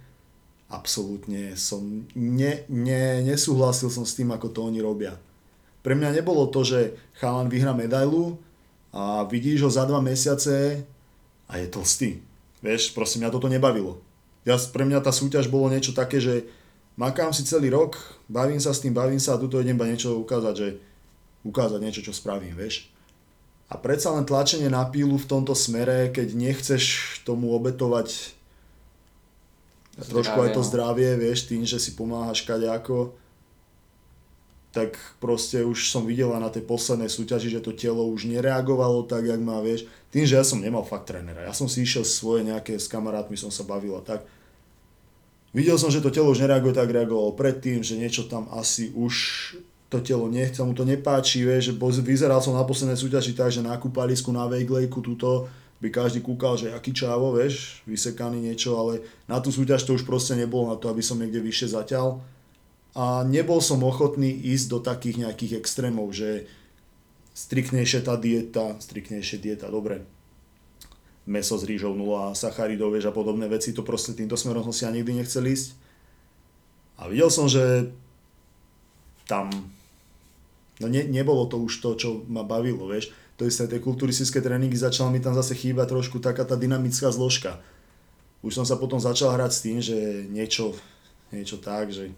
[0.71, 5.19] absolútne som, ne, ne, nesúhlasil som s tým, ako to oni robia.
[5.83, 8.39] Pre mňa nebolo to, že chalan vyhra medailu,
[8.91, 10.83] a vidíš ho za dva mesiace
[11.47, 12.19] a je tlstý.
[12.59, 14.03] Vieš, proste mňa toto nebavilo.
[14.43, 16.43] Ja, pre mňa tá súťaž bolo niečo také, že
[16.95, 20.17] makám si celý rok, bavím sa s tým, bavím sa a tuto idem iba niečo
[20.19, 20.67] ukázať, že
[21.43, 22.91] ukázať niečo, čo spravím, vieš.
[23.71, 26.83] A predsa len tlačenie na pílu v tomto smere, keď nechceš
[27.23, 28.35] tomu obetovať
[29.95, 30.67] zdravie, trošku aj to no.
[30.67, 33.15] zdravie, vieš, tým, že si pomáhaš kadejako,
[34.71, 39.27] tak proste už som videla na tej poslednej súťaži, že to telo už nereagovalo tak,
[39.27, 39.83] jak má, vieš.
[40.11, 41.43] Tým, že ja som nemal fakt trénera.
[41.43, 44.23] Ja som si išiel svoje nejaké, s kamarátmi som sa bavil a tak.
[45.51, 49.15] Videl som, že to telo už nereaguje tak, reagovalo predtým, že niečo tam asi už
[49.91, 53.59] to telo nechce, mu to nepáči, vieš, že vyzeral som na poslednej súťaži tak, že
[53.59, 55.51] na kúpalisku, na vejglejku, túto
[55.83, 60.07] by každý kúkal, že aký čávo, vieš, vysekaný niečo, ale na tú súťaž to už
[60.07, 62.23] proste nebolo na to, aby som niekde vyššie zatiaľ
[62.95, 66.47] a nebol som ochotný ísť do takých nejakých extrémov, že
[67.35, 70.07] striktnejšia tá dieta, striktnejšia dieta, dobre,
[71.25, 74.83] meso s rýžou, nula sacharidov, vieš, a podobné veci, to proste týmto smerom som si
[74.85, 75.77] ja nikdy nechcel ísť.
[77.01, 77.93] A videl som, že
[79.29, 79.49] tam
[80.81, 83.13] no ne, nebolo to už to, čo ma bavilo, vieš.
[83.37, 87.61] To isté, tie kulturistické tréningy začala mi tam zase chýbať trošku taká tá dynamická zložka.
[88.41, 89.97] Už som sa potom začal hrať s tým, že
[90.29, 90.73] niečo,
[91.29, 92.13] niečo tak, že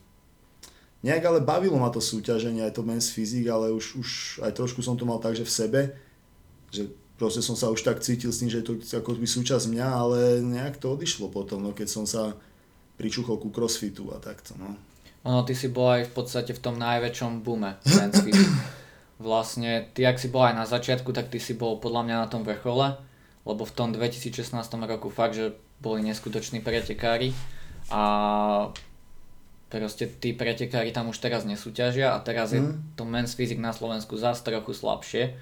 [1.03, 4.79] Nejak ale bavilo ma to súťaženie, aj to men's fyzik, ale už, už aj trošku
[4.79, 5.81] som to mal tak, že v sebe,
[6.71, 9.69] že proste som sa už tak cítil s tým, že je to ako by súčasť
[9.69, 12.33] mňa, ale nejak to odišlo potom, no, keď som sa
[12.97, 14.53] pričuchol ku crossfitu a takto.
[14.57, 14.77] No.
[15.23, 18.51] Ono, ty si bol aj v podstate v tom najväčšom men's fyzik.
[19.23, 22.27] Vlastne, ty ak si bol aj na začiatku, tak ty si bol podľa mňa na
[22.27, 22.99] tom vrchole,
[23.47, 24.51] lebo v tom 2016
[24.83, 27.31] roku fakt, že boli neskutoční pretekári
[27.87, 28.03] a
[29.73, 32.55] Proste tí pretekári tam už teraz nesúťažia a teraz mm.
[32.55, 32.61] je
[32.93, 35.33] to men's physique na Slovensku zás trochu slabšie.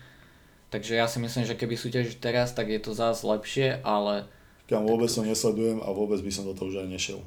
[0.71, 4.23] Takže ja si myslím, že keby súťažíš teraz, tak je to zás lepšie, ale...
[4.71, 7.19] Kam vôbec to nesledujem a vôbec by som do toho už aj nešiel.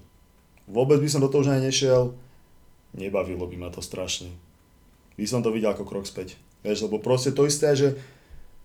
[0.64, 2.16] Vôbec by som do toho už aj nešiel,
[2.96, 4.32] nebavilo by ma to strašne.
[5.20, 6.40] By som to videl ako krok späť.
[6.64, 8.00] Vieš, lebo proste to isté, že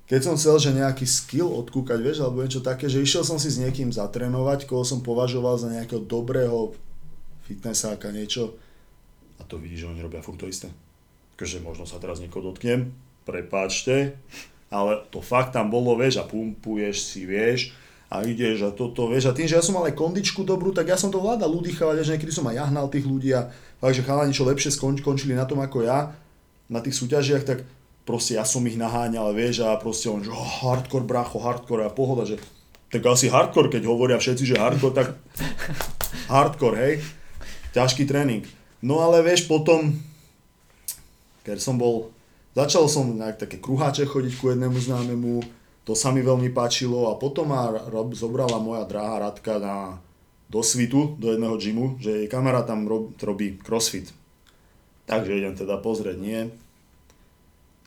[0.07, 3.51] keď som chcel, že nejaký skill odkúkať, vieš, alebo niečo také, že išiel som si
[3.51, 6.73] s niekým zatrénovať, koho som považoval za nejakého dobrého
[7.45, 8.55] fitnessáka, niečo.
[9.37, 10.71] A to vidíš, že oni robia furt to isté.
[11.35, 12.95] Takže možno sa teraz niekoho dotknem,
[13.27, 14.15] prepáčte,
[14.69, 17.73] ale to fakt tam bolo, vieš, a pumpuješ si, vieš,
[18.09, 20.89] a ideš a toto, vieš, a tým, že ja som mal aj kondičku dobrú, tak
[20.89, 24.05] ja som to vládal udýchavať, že niekedy som aj jahnal tých ľudí a fakt, že
[24.05, 26.13] chalani čo lepšie skončili na tom ako ja,
[26.69, 27.65] na tých súťažiach, tak
[28.05, 31.93] proste ja som ich naháňal, vieš, a proste on, že oh, hardcore, bracho, hardcore a
[31.93, 32.41] pohoda, že
[32.89, 35.07] tak asi hardcore, keď hovoria všetci, že hardcore, tak
[36.33, 36.93] hardcore, hej,
[37.77, 38.45] ťažký tréning.
[38.81, 39.93] No ale vieš, potom,
[41.45, 42.09] keď som bol,
[42.53, 45.41] začal som na také kruháče chodiť ku jednému známemu,
[45.87, 49.97] to sa mi veľmi páčilo a potom ma rob, zobrala moja drahá Radka na,
[50.45, 54.13] do svitu, do jedného gymu, že jej kamarát tam rob, robí crossfit.
[55.09, 56.53] Takže idem teda pozrieť, nie,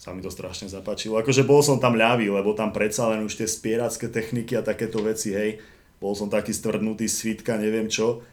[0.02, 1.14] sa mi to strašne zapáčilo.
[1.22, 4.98] Akože bol som tam ľavý, lebo tam predsa len už tie spieracké techniky a takéto
[4.98, 5.62] veci, hej.
[6.02, 8.26] Bol som taký stvrdnutý svitka, neviem čo.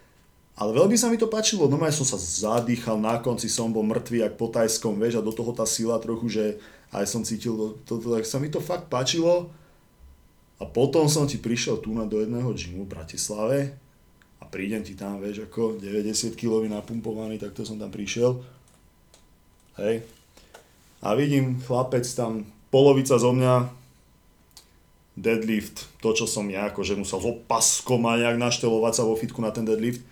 [0.59, 4.27] Ale veľmi sa mi to páčilo, no som sa zadýchal, na konci som bol mŕtvý,
[4.27, 6.43] jak po tajskom, vieš, a do toho tá sila trochu, že
[6.91, 9.47] aj som cítil toto, tak sa mi to fakt páčilo.
[10.59, 13.71] A potom som ti prišiel tu na do jedného gymu v Bratislave
[14.37, 18.43] a prídem ti tam, vieš, ako 90 kg napumpovaný, tak to som tam prišiel.
[19.79, 20.03] Hej,
[20.99, 23.71] a vidím chlapec tam, polovica zo mňa,
[25.15, 29.39] deadlift, to čo som ja, akože musel s opaskom a nejak naštelovať sa vo fitku
[29.39, 30.03] na ten deadlift.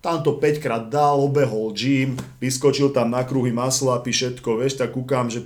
[0.00, 4.96] Tam to 5 krát dal, obehol gym, vyskočil tam na kruhy maslapy, všetko, vieš, tak
[4.96, 5.44] kúkam, že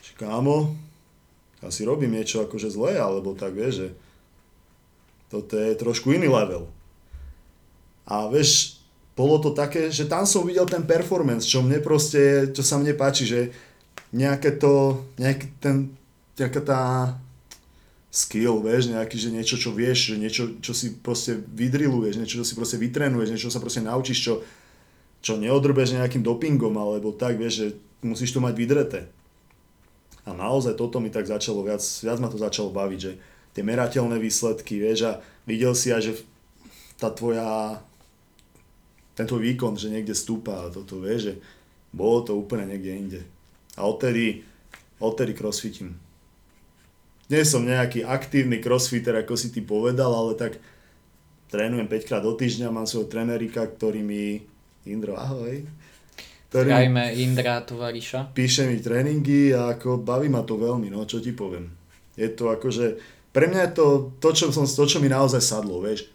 [0.00, 0.72] že kámo,
[1.60, 3.88] asi robím niečo akože zlé, alebo tak, vieš, že
[5.28, 6.68] toto je trošku iný level.
[8.08, 8.80] A vieš,
[9.16, 12.92] bolo to také, že tam som videl ten performance, čo mne proste, čo sa mne
[12.96, 13.40] páči, že
[14.14, 15.90] nejaké to, nejaký ten,
[16.38, 16.80] nejaká tá
[18.14, 22.46] skill, vieš, nejaký, že niečo, čo vieš, že niečo, čo si proste vydriluješ, niečo, čo
[22.46, 24.34] si proste vytrenuješ, niečo, čo sa proste naučíš, čo,
[25.18, 27.66] čo neodrbeš nejakým dopingom, alebo tak, vieš, že
[28.06, 29.00] musíš to mať vydreté.
[30.22, 33.12] A naozaj toto mi tak začalo, viac, viac ma to začalo baviť, že
[33.50, 36.12] tie merateľné výsledky, vieš, a videl si aj, že
[37.02, 37.82] tá tvoja
[39.14, 41.34] ten tvoj výkon, že niekde stúpa a toto, vieš, že
[41.94, 43.20] bolo to úplne niekde inde.
[43.78, 44.42] A odtedy,
[44.98, 45.98] odtedy crossfitím.
[47.32, 50.60] Nie som nejaký aktívny crossfitter, ako si ty povedal, ale tak
[51.48, 54.44] trénujem 5 krát do týždňa, mám svojho trenerika, ktorý mi...
[54.84, 55.64] Indro, ahoj.
[56.52, 58.36] Ktorý Zdravíme Indra, tovariša.
[58.36, 61.72] Píše mi tréningy a ako baví ma to veľmi, no čo ti poviem.
[62.20, 63.00] Je to akože,
[63.32, 63.86] pre mňa je to
[64.20, 66.14] to, čo, som, to, čo mi naozaj sadlo, vieš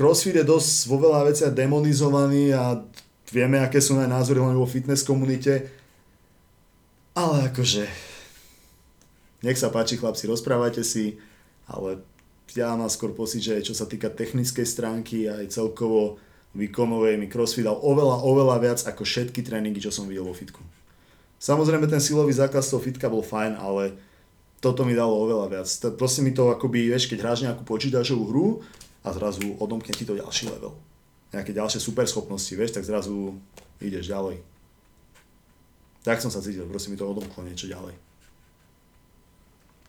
[0.00, 2.80] crossfit je dosť vo veľa veciach demonizovaný a
[3.28, 5.68] vieme, aké sú aj názory len vo fitness komunite.
[7.12, 7.84] Ale akože,
[9.40, 11.16] nech sa páči chlapci, rozprávajte si,
[11.70, 12.04] ale
[12.52, 16.18] ja mám skôr pocit, že čo sa týka technickej stránky aj celkovo
[16.54, 20.58] výkonovej mi crossfit dal oveľa, oveľa viac ako všetky tréningy, čo som videl vo fitku.
[21.40, 23.96] Samozrejme ten silový základ toho fitka bol fajn, ale
[24.60, 25.68] toto mi dalo oveľa viac.
[25.96, 28.46] Proste mi to akoby, vieš, keď hráš nejakú počítačovú hru
[29.06, 30.76] a zrazu odomkne ti to ďalší level.
[31.32, 33.38] Nejaké ďalšie superschopnosti, vieš, tak zrazu
[33.80, 34.42] ideš ďalej.
[36.04, 38.09] Tak som sa cítil, proste mi to odomklo niečo ďalej.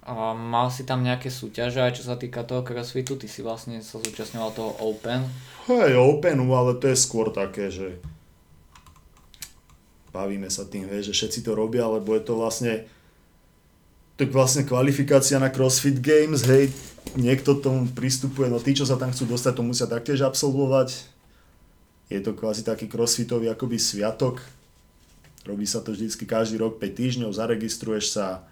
[0.01, 3.21] A mal si tam nejaké súťaže aj čo sa týka toho crossfitu?
[3.21, 5.29] Ty si vlastne sa zúčastňoval toho Open?
[5.69, 8.01] Hej, Openu, ale to je skôr také, že
[10.09, 12.83] bavíme sa tým, vieš, že všetci to robia, lebo je to vlastne
[14.19, 16.69] tak vlastne kvalifikácia na CrossFit Games, hej,
[17.17, 21.09] niekto tomu pristupuje, no tí, čo sa tam chcú dostať, to musia taktiež absolvovať.
[22.11, 24.43] Je to kvázi taký crossfitový akoby sviatok.
[25.47, 28.45] Robí sa to vždycky každý rok 5 týždňov, zaregistruješ sa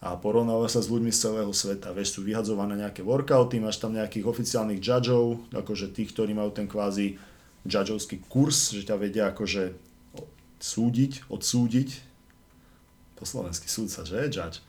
[0.00, 1.92] a porovnávaš sa s ľuďmi z celého sveta.
[1.92, 6.64] Vieš, sú vyhadzované nejaké workouty, máš tam nejakých oficiálnych judgeov, akože tých, ktorí majú ten
[6.64, 7.20] kvázi
[7.68, 9.76] judgeovský kurz, že ťa vedia akože
[10.56, 11.88] súdiť, odsúdiť.
[13.20, 14.32] Po slovensky súdca, že?
[14.32, 14.64] Judge.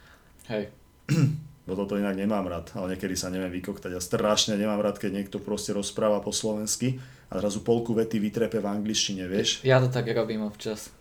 [0.51, 0.67] Hej.
[1.71, 5.23] bo toto inak nemám rád, ale niekedy sa neviem vykoktať a strašne nemám rád, keď
[5.23, 6.99] niekto proste rozpráva po slovensky
[7.31, 9.63] a zrazu polku vety vytrepe v angličtine, vieš?
[9.63, 10.91] Ja to tak robím občas.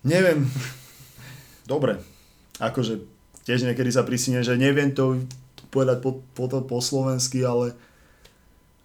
[0.00, 0.48] Neviem.
[1.68, 2.00] Dobre.
[2.56, 3.13] Akože
[3.44, 5.20] tiež niekedy sa prisíne, že neviem to
[5.68, 7.76] povedať po, po, po slovensky, ale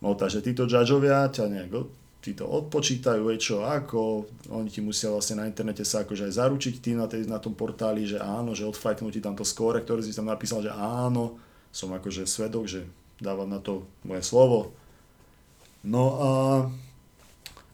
[0.03, 1.71] no takže títo judgeovia ťa nejak
[2.19, 6.73] ti to odpočítajú, čo, ako, oni ti musia vlastne na internete sa akože aj zaručiť
[6.83, 10.03] tým na, tej, na tom portáli, že áno, že odfajknú ti tam to skóre, ktoré
[10.03, 11.39] si tam napísal, že áno,
[11.71, 12.83] som akože svedok, že
[13.23, 14.75] dávam na to moje slovo.
[15.79, 16.29] No a,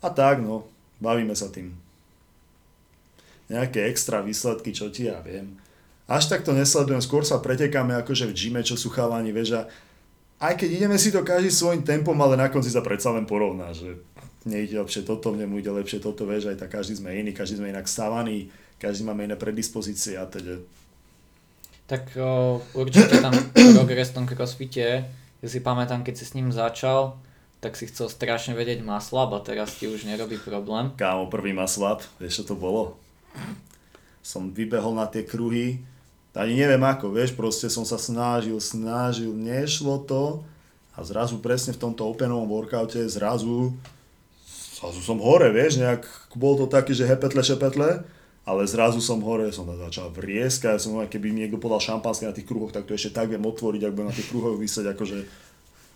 [0.05, 0.69] a tak, no,
[1.01, 1.73] bavíme sa tým.
[3.49, 5.57] nejaké extra výsledky, čo ti ja viem.
[6.05, 9.61] Až tak to nesledujem, skôr sa pretekáme akože v gyme, čo sú chalani, vieš, a
[10.37, 13.73] aj keď ideme si to každý svojim tempom, ale na konci sa predsa len porovná,
[13.73, 13.97] že
[14.45, 17.57] nejde lepšie toto, mne mu ide lepšie toto, vieš, aj tak každý sme iný, každý
[17.57, 20.61] sme inak stávaný, každý máme iné predispozície a teda.
[21.89, 25.09] Tak o, určite tam progres v tom crossfite,
[25.41, 27.17] ja si pamätám, keď si s ním začal,
[27.65, 30.93] tak si chcel strašne vedieť maslab a teraz ti už nerobí problém.
[30.93, 33.01] Kámo, prvý maslab, vieš čo to bolo?
[34.21, 35.81] Som vybehol na tie kruhy,
[36.35, 40.43] ani neviem ako, vieš, proste som sa snažil, snažil, nešlo to
[40.95, 43.71] a zrazu presne v tomto openovom workoute zrazu,
[44.75, 46.03] zrazu som hore, vieš, nejak,
[46.35, 48.03] bol to taký, že hepetle, šepetle,
[48.45, 52.45] ale zrazu som hore, som začal vrieskať, som keby mi niekto podal šampanské na tých
[52.45, 55.17] kruhoch, tak to ešte tak viem otvoriť, ak budem na tých kruhoch vysieť, akože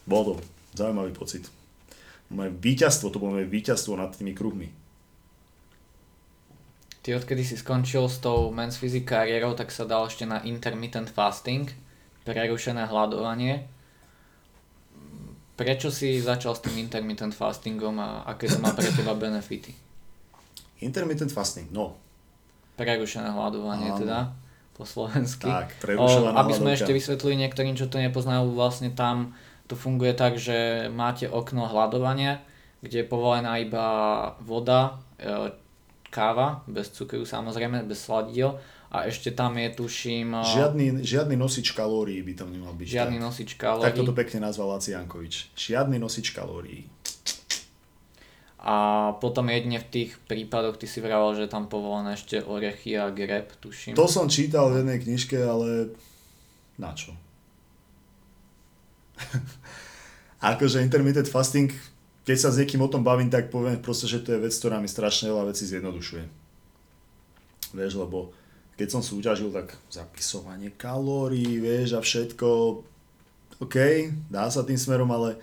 [0.09, 0.33] bol to
[0.79, 1.45] zaujímavý pocit
[2.29, 4.69] moje víťazstvo, to bolo moje víťazstvo nad tými kruhmi.
[6.99, 11.07] Ty odkedy si skončil s tou men's physique kariérou, tak sa dal ešte na intermittent
[11.07, 11.71] fasting,
[12.27, 13.63] prerušené hľadovanie.
[15.55, 19.75] Prečo si začal s tým intermittent fastingom a aké to má pre teba benefity?
[20.79, 21.95] Intermittent fasting, no.
[22.79, 23.99] Prerušené hľadovanie Áno.
[23.99, 24.19] teda
[24.79, 25.51] po slovensky.
[25.51, 29.35] Tak, prerušovaná Aby sme ešte vysvetlili niektorým, čo to nepoznajú, vlastne tam
[29.67, 32.39] to funguje tak, že máte okno hľadovania,
[32.79, 33.87] kde je povolená iba
[34.39, 35.51] voda, e,
[36.09, 38.57] káva, bez cukru samozrejme, bez sladiel
[38.89, 40.33] a ešte tam je tuším...
[40.33, 42.87] E, žiadny, žiadny nosič kalórií by tam nemal byť.
[42.89, 43.25] Žiadny tak.
[43.29, 43.85] nosič kalórií.
[43.85, 45.53] Tak toto pekne nazval Laci Jankovič.
[45.53, 46.89] Žiadny nosič kalórií.
[48.59, 48.75] A
[49.23, 53.47] potom jedne v tých prípadoch ty si vraval, že tam povolené ešte orechy a greb,
[53.63, 53.95] tuším.
[53.95, 55.95] To som čítal v jednej knižke, ale
[56.75, 57.15] na čo?
[60.43, 61.71] akože intermittent fasting,
[62.23, 64.77] keď sa s niekým o tom bavím, tak poviem proste, že to je vec, ktorá
[64.77, 66.23] mi strašne veľa vecí zjednodušuje.
[67.73, 68.33] Vieš, lebo
[68.79, 72.47] keď som súťažil, tak zapisovanie kalórií, vieš, a všetko,
[73.59, 73.77] OK,
[74.31, 75.35] dá sa tým smerom, ale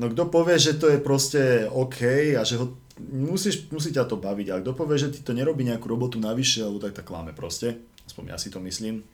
[0.00, 4.16] no kto povie, že to je proste OK a že ho musíš, musí ťa to
[4.16, 7.36] baviť, ale kto povie, že ti to nerobí nejakú robotu navyše, alebo tak tak klame
[7.36, 7.76] proste,
[8.08, 9.04] aspoň ja si to myslím.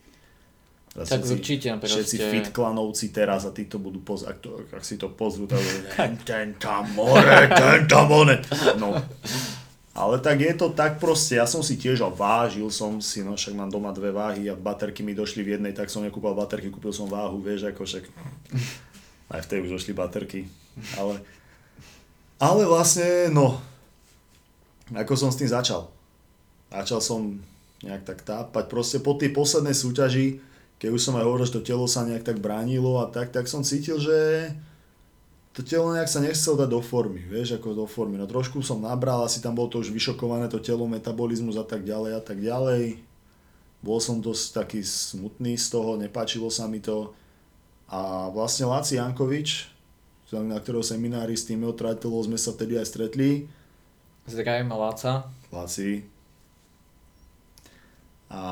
[0.96, 1.68] Tak všetci, určite.
[1.76, 1.92] Proste...
[1.92, 5.44] Všetci fit klanovci teraz a tí to budú pozrieť, ak, to, ak si to pozrú,
[5.44, 5.60] tak
[6.24, 8.40] ten tam more, ten tam one.
[8.80, 8.96] No.
[9.96, 13.36] Ale tak je to tak proste, ja som si tiež a vážil som si, no
[13.36, 16.68] však mám doma dve váhy a baterky mi došli v jednej, tak som nekúpal baterky,
[16.68, 18.04] kúpil som váhu, vieš, ako však
[19.36, 20.48] aj v tej už došli baterky.
[21.00, 21.20] Ale,
[22.40, 23.56] ale vlastne, no,
[24.92, 25.88] ako som s tým začal.
[26.68, 27.40] Začal som
[27.80, 30.44] nejak tak tápať, proste po tej poslednej súťaži,
[30.76, 33.48] keď už som aj hovoril, že to telo sa nejak tak bránilo a tak, tak
[33.48, 34.52] som cítil, že
[35.56, 38.20] to telo nejak sa nechcel dať do formy, vieš, ako do formy.
[38.20, 41.80] No trošku som nabral, asi tam bolo to už vyšokované, to telo, metabolizmus a tak
[41.80, 43.00] ďalej a tak ďalej.
[43.80, 47.16] Bol som dosť taký smutný z toho, nepáčilo sa mi to.
[47.88, 49.72] A vlastne Láci Jankovič,
[50.34, 53.48] na ktorého seminári s tým Trajtelov sme sa vtedy aj stretli.
[54.26, 55.30] Zdravím Láca.
[55.54, 56.02] Láci,
[58.26, 58.42] a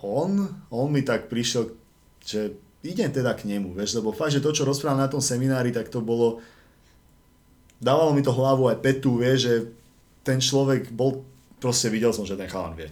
[0.00, 1.76] on, on mi tak prišiel,
[2.24, 5.68] že idem teda k nemu, vieš, lebo fakt, že to, čo rozprával na tom seminári,
[5.68, 6.40] tak to bolo,
[7.76, 9.54] dávalo mi to hlavu aj petu, vieš, že
[10.24, 11.20] ten človek bol,
[11.60, 12.88] proste videl som, že ten chalan vie.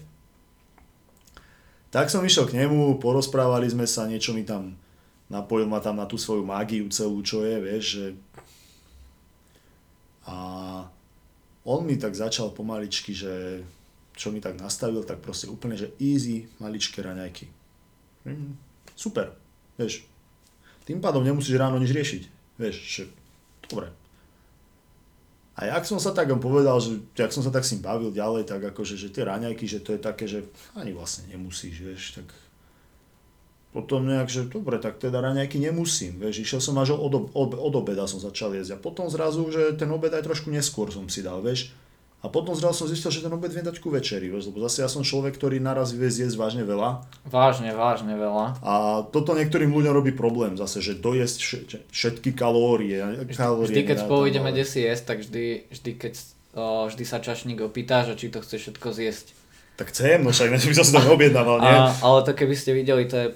[1.88, 4.77] Tak som išiel k nemu, porozprávali sme sa, niečo mi tam,
[5.33, 8.07] napojil ma tam na tú svoju mágiu celú, čo je, vieš, že...
[10.29, 10.37] A
[11.64, 13.64] on mi tak začal pomaličky, že
[14.19, 17.47] čo mi tak nastavil, tak proste úplne, že easy, maličké raňajky.
[18.27, 18.59] Mm,
[18.99, 19.31] super,
[19.79, 20.03] vieš.
[20.83, 22.23] Tým pádom nemusíš ráno nič riešiť,
[22.59, 23.03] vieš, že
[23.71, 23.95] dobre.
[25.59, 28.47] A jak som sa tak povedal, že jak som sa tak s ním bavil ďalej,
[28.47, 32.27] tak akože, že tie raňajky, že to je také, že ani vlastne nemusíš, vieš, tak
[33.75, 37.75] potom nejak, že dobre, tak teda raňajky nemusím, vieš, išiel som až od, od, od
[37.75, 41.21] obeda som začal jesť a potom zrazu, že ten obed aj trošku neskôr som si
[41.21, 41.75] dal, vieš,
[42.19, 44.91] a potom zrazu som zistil, že ten obed viem dať ku večeri, lebo zase ja
[44.91, 47.07] som človek, ktorý naraz vie zjesť vážne veľa.
[47.31, 48.59] Vážne, vážne veľa.
[48.59, 51.39] A toto niektorým ľuďom robí problém zase, že dojesť
[51.95, 53.23] všetky kalórie.
[53.39, 56.12] kalórie vždy, keď spolu ideme kde si jesť, tak vždy, vždy, keď,
[56.59, 59.27] o, vždy sa čašník opýta, že či to chce všetko zjesť.
[59.79, 61.71] Tak chcem, no však by som si to neobjednával, nie?
[61.71, 63.27] A, ale to keby ste videli, to je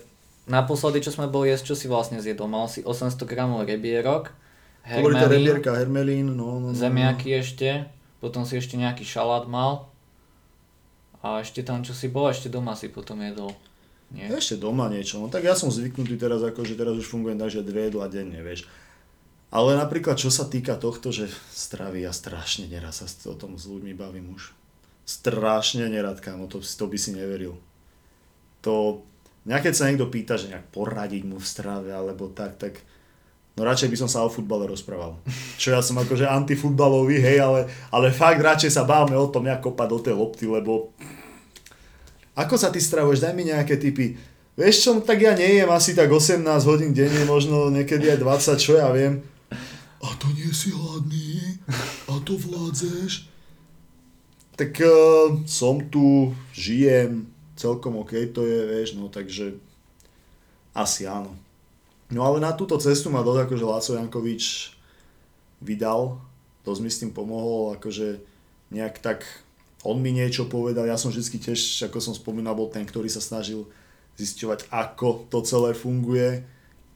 [0.51, 2.51] naposledy, čo sme boli jesť, čo si vlastne zjedol.
[2.51, 4.35] Mal si 800 gramov rebierok,
[4.83, 9.91] hermelín, rebierka, hermelín, no, no, no, zemiaky ešte potom si ešte nejaký šalát mal
[11.27, 13.51] a ešte tam, čo si bol, ešte doma si potom jedol.
[14.15, 14.31] Nie?
[14.31, 17.67] Ešte doma niečo, no tak ja som zvyknutý teraz, akože teraz už fungujem tak, že
[17.67, 18.71] dve jedla denne, vieš.
[19.53, 23.67] Ale napríklad, čo sa týka tohto, že stravy, ja strašne neraz sa o tom s
[23.67, 24.55] ľuďmi bavím už.
[25.03, 27.59] strašne nerad, kámo, to, to by si neveril.
[28.63, 29.03] To,
[29.45, 32.79] nejaké sa niekto pýta, že nejak poradiť mu v strave alebo tak, tak
[33.57, 35.21] no radšej by som sa o futbale rozprával.
[35.61, 37.61] Čo ja som akože antifutbalový, hej, ale,
[37.93, 40.93] ale fakt radšej sa bávame o tom, jak kopať do tej lopty, lebo
[42.33, 44.17] ako sa ty stravuješ, daj mi nejaké typy.
[44.57, 48.77] Vieš čo, tak ja nejem asi tak 18 hodín denne, možno niekedy aj 20, čo
[48.77, 49.25] ja viem.
[50.03, 51.61] A to nie si hladný?
[52.09, 53.29] A to vládzeš?
[54.57, 59.57] Tak uh, som tu, žijem, celkom OK to je, vieš, no takže
[60.77, 61.37] asi áno.
[62.13, 64.45] No ale na túto cestu ma dosť akože Laco Jankovič
[65.65, 66.21] vydal,
[66.61, 68.21] dosť mi s tým pomohol, akože
[68.69, 69.25] nejak tak
[69.83, 73.25] on mi niečo povedal, ja som vždy tiež, ako som spomínal, bol ten, ktorý sa
[73.25, 73.67] snažil
[74.21, 76.45] zisťovať, ako to celé funguje,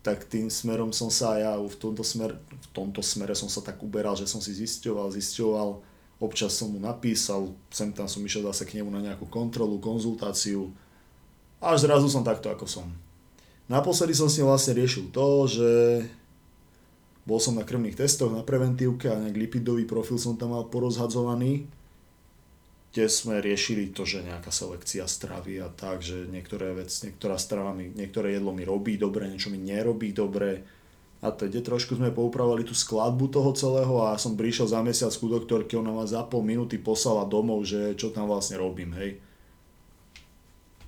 [0.04, 3.80] tak tým smerom som sa ja v tomto, smer, v tomto smere som sa tak
[3.82, 5.82] uberal, že som si zisťoval, zisťoval,
[6.22, 10.70] občas som mu napísal, sem tam som išiel zase k nemu na nejakú kontrolu, konzultáciu,
[11.58, 12.86] až zrazu som takto, ako som.
[13.66, 15.70] Naposledy som si vlastne riešil to, že
[17.26, 21.66] bol som na krvných testoch, na preventívke a nejak lipidový profil som tam mal porozhadzovaný
[22.96, 27.76] kde sme riešili to, že nejaká selekcia stravy a tak, že niektoré vec, niektorá strava
[27.76, 30.64] mi, niektoré jedlo mi robí dobre, niečo mi nerobí dobre.
[31.20, 35.28] A teď trošku sme poupravovali tú skladbu toho celého a som prišiel za mesiac ku
[35.28, 39.20] doktorke, ona ma za pol minúty poslala domov, že čo tam vlastne robím, hej.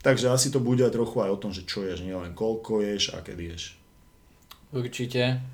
[0.09, 3.13] Takže asi to bude aj trochu aj o tom, že čo ješ, nielen koľko ješ
[3.13, 3.77] a kedy ješ.
[4.73, 5.45] Určite.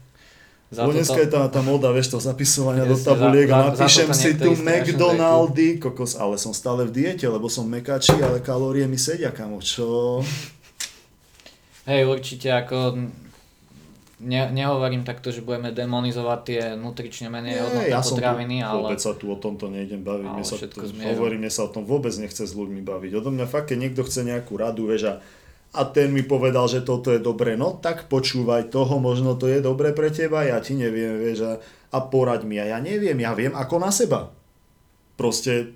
[0.71, 4.39] Za Lebo dneska je tá, tá moda, vieš, to zapisovania do tabuliek a napíšem si
[4.39, 9.35] tu McDonaldy, kokos, ale som stále v diete, lebo som mekačí, ale kalórie mi sedia,
[9.35, 10.23] kamo, čo?
[11.91, 12.95] Hej, určite, ako
[14.21, 18.87] ne, nehovorím takto, že budeme demonizovať tie nutrične menej hodnotné ja potraviny, ale...
[18.87, 21.83] vôbec sa tu o tomto nejdem baviť, mne sa, tu, hovorím, mne sa o tom
[21.83, 23.11] vôbec nechce s ľuďmi baviť.
[23.19, 25.15] Odo mňa fakt, keď niekto chce nejakú radu, vieš, a
[25.75, 29.59] a ten mi povedal, že toto je dobré, no tak počúvaj toho, možno to je
[29.59, 31.53] dobré pre teba, ja ti neviem, vieš, a,
[31.91, 34.31] a poraď mi, a ja neviem, ja viem ako na seba.
[35.19, 35.75] Proste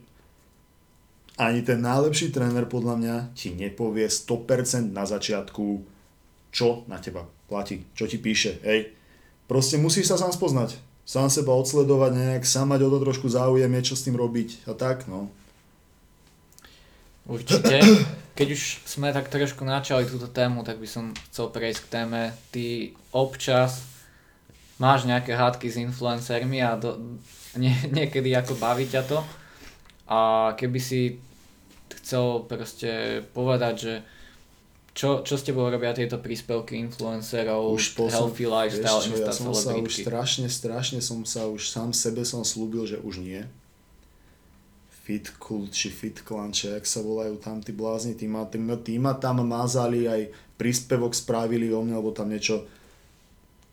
[1.34, 5.82] ani ten najlepší tréner podľa mňa ti nepovie 100% na začiatku,
[6.55, 8.92] čo na teba platí, čo ti píše, hej.
[9.49, 10.76] Proste musíš sa sám spoznať,
[11.09, 14.76] sám seba odsledovať nejak, sám mať o to trošku záujem, čo s tým robiť a
[14.76, 15.32] tak, no.
[17.28, 17.80] Určite.
[18.32, 22.22] Keď už sme tak trošku načali túto tému, tak by som chcel prejsť k téme.
[22.55, 23.84] Ty občas
[24.80, 27.18] máš nejaké hádky s influencermi a do,
[27.59, 29.20] nie, niekedy ako baví ťa to.
[30.09, 31.20] A keby si
[32.01, 33.94] chcel proste povedať, že
[34.99, 39.55] čo, čo s tebou robia tieto príspevky influencerov, už healthy lifestyle, vieš čo, ja som
[39.55, 43.46] sa už strašne, strašne som sa už sám sebe som slúbil, že už nie
[45.07, 48.59] Fit Cult či Fit Clan, či jak sa volajú tam tí blázni, tí ma, tí,
[48.82, 52.66] tí ma tam mazali, aj príspevok spravili o mne, alebo tam niečo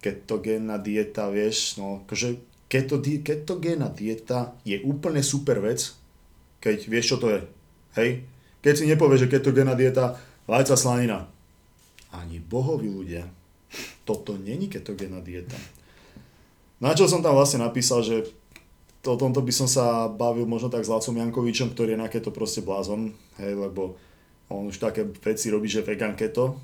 [0.06, 2.38] ketogénna dieta, vieš, no, akože
[2.70, 5.90] keto, ketogénna dieta je úplne super vec,
[6.62, 7.40] keď vieš, čo to je,
[7.98, 8.10] hej?
[8.62, 11.30] Keď si nepovieš, že ketogénna dieta, vajca slanina.
[12.16, 13.28] Ani bohovi ľudia,
[14.08, 15.58] toto není ketogénna dieta.
[16.80, 18.30] Na čo som tam vlastne napísal, že
[19.06, 22.34] o tomto by som sa bavil možno tak s Lacom Jankovičom, ktorý je na keto
[22.34, 24.00] proste blázon, hej, lebo
[24.50, 26.58] on už také veci robí, že vegan keto,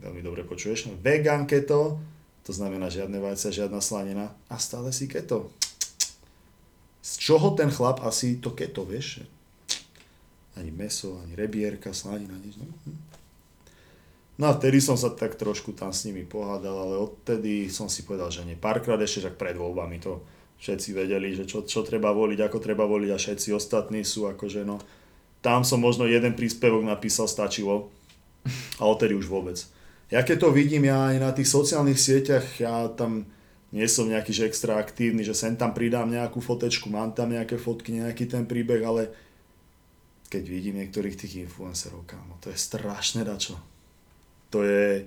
[0.00, 2.00] veľmi dobre počuješ, vegan keto,
[2.44, 5.50] to znamená žiadne vajce, žiadna slanina a stále si keto.
[7.02, 9.22] Z čoho ten chlap asi to keto, vieš?
[10.56, 12.56] Ani meso, ani rebierka, slanina, nič.
[12.58, 12.66] No.
[14.36, 18.04] No a vtedy som sa tak trošku tam s nimi pohádal, ale odtedy som si
[18.04, 18.52] povedal, že nie.
[18.52, 20.20] Párkrát ešte však pred voľbami to
[20.60, 24.64] všetci vedeli, že čo, čo treba voliť, ako treba voliť a všetci ostatní sú akože
[24.64, 24.80] no,
[25.40, 27.88] tam som možno jeden príspevok napísal, stačilo
[28.80, 29.56] a odtedy už vôbec.
[30.12, 33.26] Ja keď to vidím, ja aj na tých sociálnych sieťach, ja tam
[33.74, 37.58] nie som nejaký že extra aktívny, že sem tam pridám nejakú fotečku, mám tam nejaké
[37.58, 39.10] fotky, nejaký ten príbeh, ale
[40.30, 43.58] keď vidím niektorých tých influencerov, kámo, to je strašné dačo.
[44.56, 45.04] To je,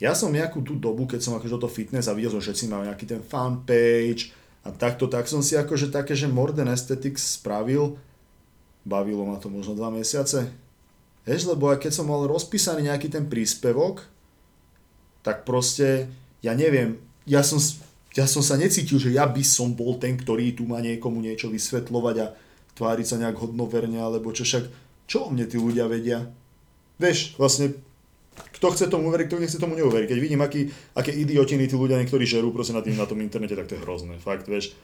[0.00, 2.88] ja som nejakú tú dobu, keď som akože toto fitness a videl, že všetci majú
[2.88, 4.32] nejaký ten fan page
[4.64, 8.00] a takto, tak som si akože také, že Modern Aesthetics spravil.
[8.88, 10.48] Bavilo ma to možno dva mesiace.
[11.28, 14.08] Vieš, lebo aj keď som mal rozpísaný nejaký ten príspevok,
[15.20, 16.08] tak proste,
[16.40, 16.96] ja neviem,
[17.28, 17.60] ja som,
[18.16, 21.52] ja som sa necítil, že ja by som bol ten, ktorý tu má niekomu niečo
[21.52, 22.32] vysvetľovať a
[22.72, 24.64] tváriť sa nejak hodnoverne, alebo čo však,
[25.04, 26.24] čo o mne tí ľudia vedia?
[26.96, 27.76] Vieš, vlastne
[28.58, 30.10] kto chce tomu uveriť, kto nechce tomu neuveriť.
[30.10, 30.66] Keď vidím, aký,
[30.98, 33.84] aké idiotiny tí ľudia niektorí žerú proste na, tým, na tom internete, tak to je
[33.86, 34.18] hrozné.
[34.18, 34.74] Fakt, vieš.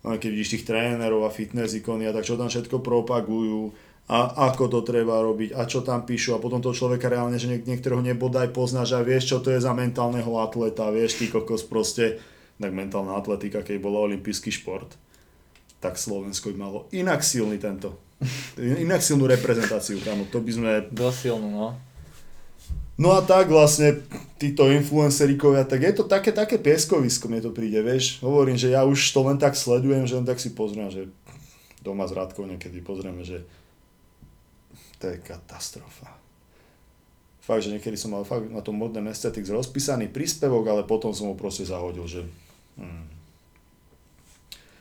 [0.00, 3.76] keď vidíš tých trénerov a fitness ikony a tak čo tam všetko propagujú
[4.06, 7.50] a ako to treba robiť a čo tam píšu a potom toho človeka reálne, že
[7.50, 11.66] niek- niektorého nebodaj poznáš a vieš, čo to je za mentálneho atleta, vieš, ty kokos
[11.66, 12.22] proste,
[12.56, 14.94] tak mentálna atletika, keď bola olimpijský šport,
[15.82, 17.98] tak Slovensko by malo inak silný tento,
[18.56, 20.70] inak silnú reprezentáciu, kamo, to by sme...
[20.94, 21.68] Dosilnú, no.
[22.96, 24.00] No a tak vlastne
[24.40, 28.24] títo influencerikovia, tak je to také, také pieskovisko, mne to príde, vieš.
[28.24, 31.12] Hovorím, že ja už to len tak sledujem, že len tak si pozriem, že
[31.84, 33.44] doma s Rádkou niekedy pozrieme, že
[34.96, 36.08] to je katastrofa.
[37.44, 41.30] Fakt, že niekedy som mal fakt na tom modnom Aesthetics rozpísaný príspevok, ale potom som
[41.30, 42.26] ho proste zahodil, že,
[42.80, 43.06] hmm,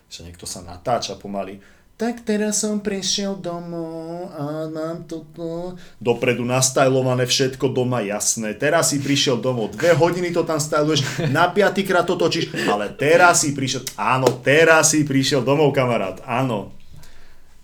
[0.10, 1.62] že niekto sa natáča pomaly
[1.96, 5.80] tak teraz som prišiel domov a mám toto.
[6.04, 8.52] Dopredu nastajlované všetko doma, jasné.
[8.52, 13.48] Teraz si prišiel domov, dve hodiny to tam stajluješ, na piatýkrát to točíš, ale teraz
[13.48, 16.76] si prišiel, áno, teraz si prišiel domov, kamarát, áno.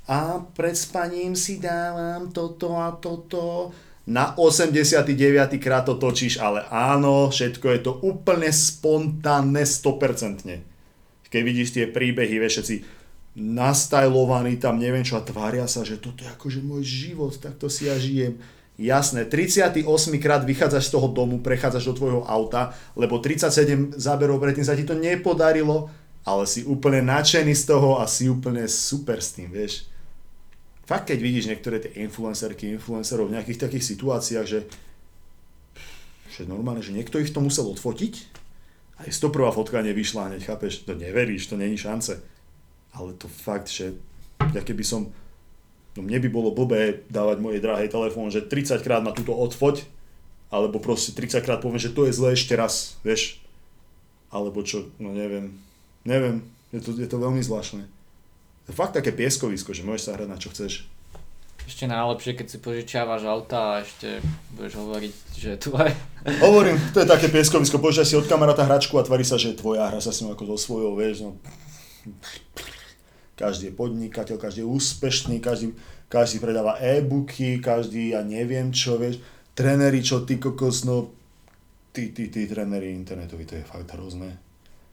[0.07, 3.71] A pred spaním si dávam toto a toto.
[4.07, 5.61] Na 89.
[5.61, 11.31] krát to točíš, ale áno, všetko je to úplne spontánne, 100%.
[11.31, 12.75] Keď vidíš tie príbehy, vieš, všetci,
[13.35, 17.87] nastajlovaný tam, neviem čo, a tvária sa, že toto je akože môj život, takto si
[17.87, 18.35] ja žijem.
[18.75, 19.85] Jasné, 38
[20.17, 24.83] krát vychádzaš z toho domu, prechádzaš do tvojho auta, lebo 37 záberov predtým sa ti
[24.83, 25.87] to nepodarilo,
[26.25, 29.87] ale si úplne nadšený z toho a si úplne super s tým, vieš.
[30.83, 34.59] Fakt, keď vidíš niektoré tie influencerky, influencerov v nejakých takých situáciách, že,
[36.27, 38.13] že normálne, že niekto ich to musel odfotiť
[38.99, 39.55] a je 101.
[39.55, 42.19] fotka nevyšla hneď, chápeš, to neveríš, to není šance
[42.91, 43.95] ale to fakt, že
[44.51, 45.11] ja keby som,
[45.95, 49.87] no mne by bolo blbé dávať mojej drahej telefón, že 30 krát ma túto odfoť,
[50.51, 53.39] alebo proste 30 krát poviem, že to je zlé ešte raz, vieš,
[54.27, 55.55] alebo čo, no neviem,
[56.03, 56.43] neviem,
[56.75, 57.87] je to, je to veľmi zvláštne.
[58.67, 60.87] To fakt také pieskovisko, že môžeš sa hrať na čo chceš.
[61.61, 64.19] Ešte najlepšie, keď si požičiavaš auta a ešte
[64.57, 65.93] budeš hovoriť, že je tvoje.
[66.43, 69.61] Hovorím, to je také pieskovisko, požičaj si od kamaráta hračku a tvarí sa, že je
[69.61, 71.39] tvoja, hra sa s ním ako so svojou, vieš, no
[73.41, 75.73] každý je podnikateľ, každý je úspešný, každý,
[76.05, 79.17] každý predáva e-booky, každý, ja neviem čo, vieš,
[79.57, 81.09] trenery, čo ty kokos, no,
[81.89, 84.37] tí, tí, tí trenery internetoví, to je fakt hrozné.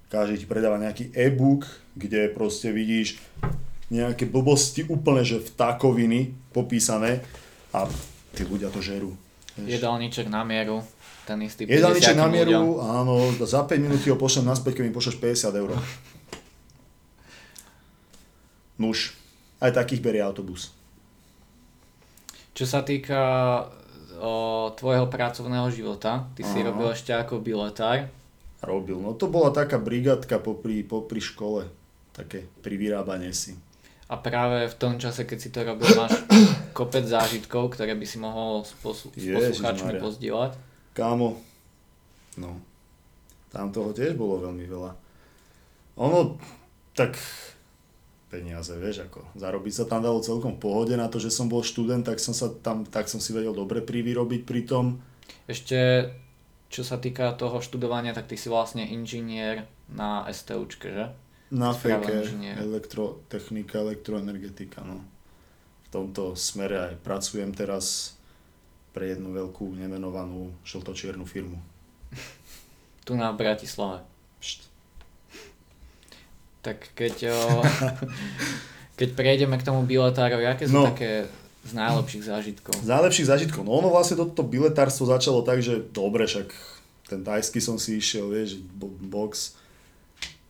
[0.08, 3.20] Každý ti predáva nejaký e-book, kde proste vidíš
[3.92, 7.20] nejaké blbosti úplne, že vtákoviny popísané
[7.76, 7.84] a
[8.32, 9.12] tí ľudia to žerú.
[9.60, 9.80] Vieš.
[9.80, 10.80] Jedálniček na mieru,
[11.28, 12.88] ten istý Jedálniček na mieru, ľuďom.
[13.04, 15.70] áno, za 5 minút ho pošlem naspäť, keď mi pošleš 50 eur.
[18.78, 19.12] Nuž,
[19.58, 20.70] aj takých berie autobus.
[22.54, 23.22] Čo sa týka
[24.18, 26.50] o, tvojho pracovného života, ty Aha.
[26.50, 28.10] si robil ešte ako biletár.
[28.58, 31.70] Robil, no to bola taká brigadka popri, popri škole,
[32.10, 33.54] také pri vyrábanie si.
[34.08, 36.18] A práve v tom čase, keď si to robil, máš
[36.78, 40.52] kopec zážitkov, ktoré by si mohol s, posu- s poslucháčmi pozdieľať?
[40.96, 41.38] Kámo,
[42.40, 42.58] no,
[43.54, 44.92] tam toho tiež bolo veľmi veľa.
[45.98, 46.38] Ono,
[46.94, 47.14] tak
[48.28, 51.64] peniaze, vieš, ako zarobiť sa tam dalo celkom v pohode na to, že som bol
[51.64, 55.00] študent, tak som sa tam, tak som si vedel dobre privyrobiť pri tom.
[55.48, 56.12] Ešte,
[56.68, 61.06] čo sa týka toho študovania, tak ty si vlastne inžinier na STUčke, že?
[61.48, 62.28] Na feke,
[62.60, 65.00] elektrotechnika, elektroenergetika, no.
[65.88, 68.12] V tomto smere aj pracujem teraz
[68.92, 71.56] pre jednu veľkú nemenovanú žltočiernu firmu.
[73.08, 74.04] tu na Bratislave.
[76.68, 77.64] Tak keď, o,
[79.00, 80.92] keď prejdeme k tomu biletárovi, aké sú no.
[80.92, 81.24] také
[81.64, 82.76] z najlepších zážitkov?
[82.84, 83.64] Z najlepších zážitkov?
[83.64, 86.52] No ono vlastne toto biletárstvo začalo tak, že dobre, však
[87.08, 88.60] ten tajský som si išiel, vieš,
[89.08, 89.56] box,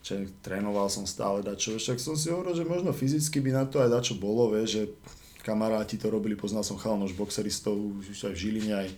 [0.03, 3.79] čo trénoval som stále dačo, však som si hovoril, že možno fyzicky by na to
[3.79, 4.83] aj dačo bolo, vieš, že
[5.47, 8.89] kamaráti to robili, poznal som chalanož boxeristov už aj v Žiline, aj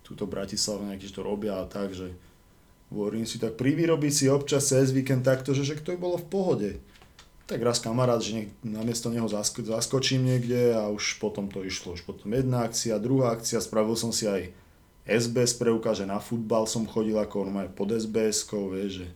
[0.00, 2.08] túto Bratislave nejaký, to robia a tak, že
[2.90, 6.26] Hovorím si tak, privýrobiť si občas cez víkend takto, že, že to by bolo v
[6.26, 6.70] pohode.
[7.46, 11.94] Tak raz kamarát, že namiesto neho zasko, zaskočím niekde a už potom to išlo.
[11.94, 14.50] Už potom jedna akcia, druhá akcia, spravil som si aj
[15.10, 19.08] SBS preukáže na futbal som chodil ako normálne pod SBS-kou, vieš, že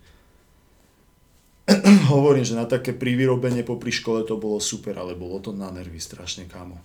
[2.13, 6.03] hovorím, že na také privyrobenie popri škole to bolo super, ale bolo to na nervy
[6.03, 6.77] strašne, kámo.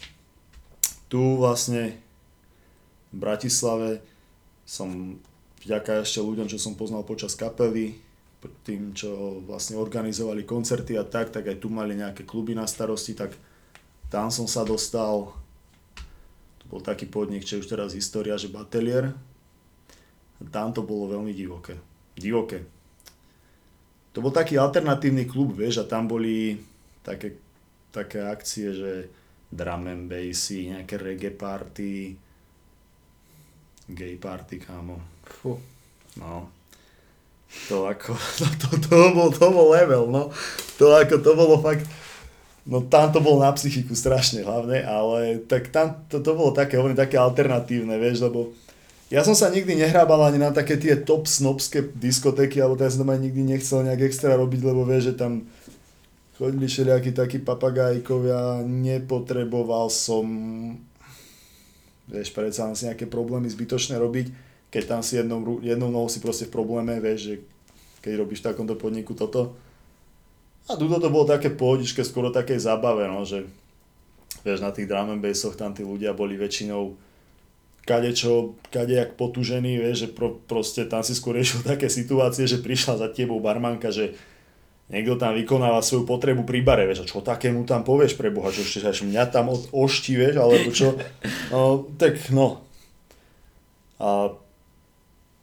[1.10, 1.98] Tu vlastne
[3.10, 4.06] v Bratislave
[4.64, 5.18] som
[5.64, 7.99] vďaka ešte ľuďom, čo som poznal počas kapely,
[8.64, 13.12] tým, čo vlastne organizovali koncerty a tak, tak aj tu mali nejaké kluby na starosti,
[13.12, 13.36] tak
[14.07, 15.36] tam som sa dostal,
[16.64, 19.12] to bol taký podnik, čo už teraz história, že Batelier,
[20.55, 21.76] tam to bolo veľmi divoké.
[22.16, 22.64] Divoké.
[24.16, 26.55] To bol taký alternatívny klub, vieš, a tam boli
[27.03, 27.36] také,
[27.91, 28.91] také akcie, že
[29.51, 32.16] drum and bassy, nejaké reggae party,
[33.91, 35.18] gay party, kámo.
[35.38, 35.61] Fú.
[36.17, 36.49] No.
[37.69, 40.30] To ako, to, to, to, bol, to bol level, no.
[40.77, 41.86] To ako, to bolo fakt,
[42.69, 46.77] no tam to bolo na psychiku strašne hlavne, ale tak tam to, to bolo také,
[46.77, 48.53] hovorím, také alternatívne, vieš, lebo
[49.09, 53.01] ja som sa nikdy nehrábal ani na také tie top snobské diskotéky, alebo ja som
[53.01, 55.49] tam ani nikdy nechcel nejak extra robiť, lebo vieš, že tam
[56.38, 60.25] chodili všelijakí takí papagájkovia, nepotreboval som,
[62.05, 66.45] vieš, predsa si nejaké problémy zbytočné robiť, keď tam si jednou, jednou nohou si proste
[66.45, 67.34] v probléme, vieš, že
[68.05, 69.57] keď robíš v takomto podniku toto.
[70.70, 73.49] A tuto to bolo také pohodičke, skoro také zabave, no, že
[74.45, 76.93] vieš, na tých drum and bassoch tam tí ľudia boli väčšinou
[77.89, 83.01] kadečo, kadejak potužený, vieš, že pro, proste tam si skôr riešil také situácie, že prišla
[83.01, 84.13] za tebou barmanka, že
[84.93, 88.53] niekto tam vykonáva svoju potrebu pri bare, vieš, a čo takému tam povieš pre Boha,
[88.53, 90.93] čo ešte až mňa tam od, ošti, vieš, alebo čo,
[91.53, 92.61] no, tak no.
[93.97, 94.38] A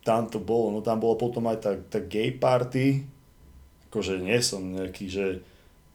[0.07, 3.03] tam to bolo, no tam bolo potom aj tá, tá gay party,
[3.91, 5.27] akože nie som nejaký, že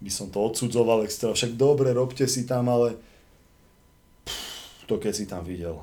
[0.04, 3.00] by som to odsudzoval extra, však dobre, robte si tam, ale
[4.28, 5.80] pff, to keď si tam videl,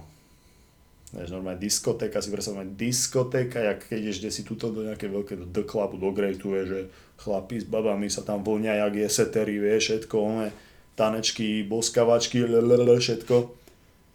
[1.08, 5.64] Vieš, normálne diskotéka, si predstavujem diskotéka, jak keď ideš si tuto do nejaké veľké do
[5.64, 6.80] Clubu, do Greatu, vieš, že
[7.16, 10.52] chlapí s babami sa tam vlnia, jak je setery, vieš, všetko, one,
[11.00, 13.36] tanečky, boskavačky, všetko.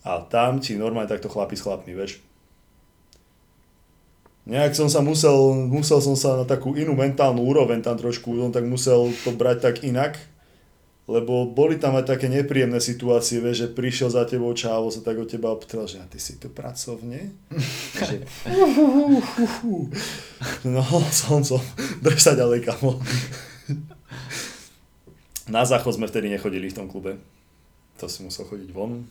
[0.06, 2.22] A tam ti normálne takto chlapi s chlapmi, vieš.
[4.44, 8.52] Nejak som sa musel, musel som sa na takú inú mentálnu úroveň tam trošku, on
[8.52, 10.20] tak musel to brať tak inak,
[11.08, 15.20] lebo boli tam aj také nepríjemné situácie, vieš, že prišiel za tebou čávo, sa tak
[15.20, 17.32] od teba optrel, že a ty si tu pracovne?
[18.08, 18.24] že,
[20.68, 21.64] no, som, som,
[22.04, 23.00] drž sa ďalej, kamo.
[25.48, 27.20] Na záchod sme vtedy nechodili v tom klube.
[28.00, 29.08] To si musel chodiť von.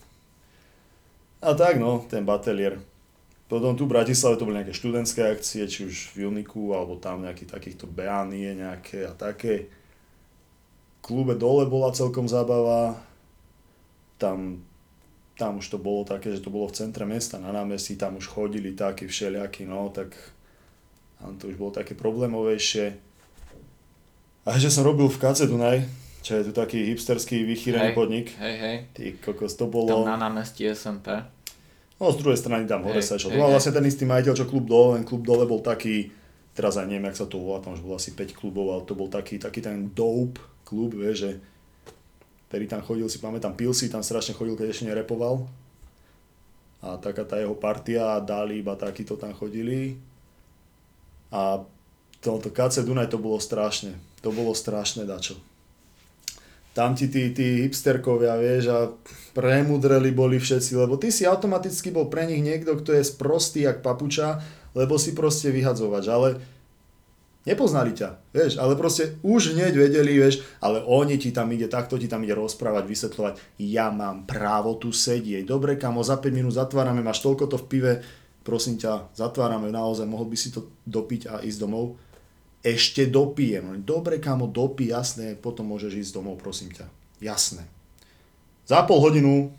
[1.44, 2.80] A tak no, ten batelier.
[3.50, 7.20] Potom tu v Bratislave to boli nejaké študentské akcie, či už v Uniku, alebo tam
[7.20, 9.68] nejakých takýchto beánie nejaké a také
[11.02, 12.96] klube dole bola celkom zábava.
[14.16, 14.62] Tam,
[15.34, 18.30] tam už to bolo také, že to bolo v centre mesta, na námestí, tam už
[18.30, 20.14] chodili takí všelijakí, no, tak
[21.18, 22.94] tam to už bolo také problémovejšie.
[24.46, 25.86] A že som robil v KC Dunaj,
[26.22, 28.30] čo je tu taký hipsterský vychýrený podnik.
[28.38, 28.76] Hej, hej.
[28.94, 30.06] Ty kokos, to bolo...
[30.06, 31.10] Tam na námestí SMP.
[32.02, 33.30] No z druhej strany tam hore sa čo.
[33.30, 36.10] To mal vlastne ten istý majiteľ, čo klub dole, len klub dole bol taký,
[36.50, 38.98] teraz aj neviem, jak sa to volá, tam už bolo asi 5 klubov, ale to
[38.98, 41.38] bol taký, taký ten dope, klub, vie, že
[42.50, 45.46] ktorý tam chodil, si pamätám, pil si tam strašne chodil, keď ešte nerepoval.
[46.82, 49.94] A taká tá jeho partia, Dali, iba takíto tam chodili.
[51.30, 51.62] A
[52.22, 53.98] tomto KC Dunaj to bolo strašne.
[54.22, 55.34] To bolo strašné dačo.
[56.72, 58.88] Tam ti tí, tí hipsterkovia, vieš, a
[59.36, 63.84] premudreli boli všetci, lebo ty si automaticky bol pre nich niekto, kto je sprostý jak
[63.84, 64.40] papuča,
[64.72, 66.04] lebo si proste vyhadzovač.
[66.08, 66.28] Ale
[67.42, 71.98] Nepoznali ťa, vieš, ale proste už hneď vedeli, vieš, ale oni ti tam ide, takto
[71.98, 73.34] ti tam ide rozprávať, vysvetľovať,
[73.66, 77.66] ja mám právo tu sedieť, dobre kamo, za 5 minút zatvárame, máš toľko to v
[77.66, 77.92] pive,
[78.46, 81.98] prosím ťa, zatvárame naozaj, mohol by si to dopiť a ísť domov.
[82.62, 86.86] Ešte dopijem, dobre kamo, dopí, jasné, potom môžeš ísť domov, prosím ťa,
[87.18, 87.66] jasné.
[88.70, 89.50] Za pol hodinu,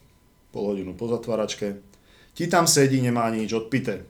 [0.56, 1.84] pol hodinu po zatváračke,
[2.32, 4.08] ti tam sedí, nemá nič odpité.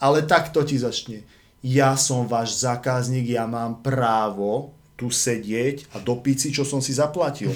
[0.00, 1.20] Ale takto ti začne
[1.66, 6.94] ja som váš zákazník, ja mám právo tu sedieť a dopiť si, čo som si
[6.94, 7.50] zaplatil.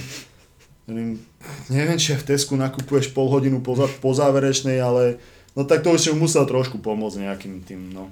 [1.71, 3.79] Neviem, či v Tesku nakupuješ pol hodinu po,
[4.11, 5.23] záverečnej, ale
[5.55, 8.11] no tak to už musel trošku pomôcť nejakým tým, no.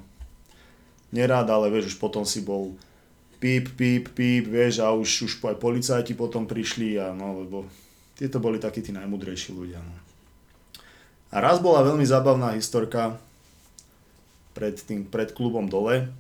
[1.15, 2.77] Nerád, ale vieš, už potom si bol
[3.41, 7.65] píp, píp, píp, vieš, a už, už aj policajti potom prišli a no, lebo
[8.19, 9.95] tieto boli takí tí najmudrejší ľudia, no.
[11.29, 13.21] A raz bola veľmi zábavná historka,
[14.59, 16.11] pred, tým, pred klubom dole.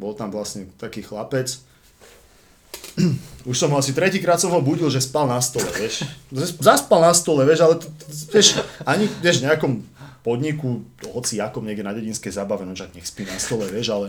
[0.00, 1.60] Bol tam vlastne taký chlapec.
[3.50, 6.08] Už som asi tretíkrát som ho budil, že spal na stole, vieš.
[6.64, 7.74] Zaspal na stole, vieš, ale
[8.32, 8.56] vieš,
[8.88, 9.84] ani vieš, nejakom
[10.24, 10.80] podniku,
[11.12, 14.06] hoci akom niekde na dedinskej zabave, no nech spí na stole, vieš, ale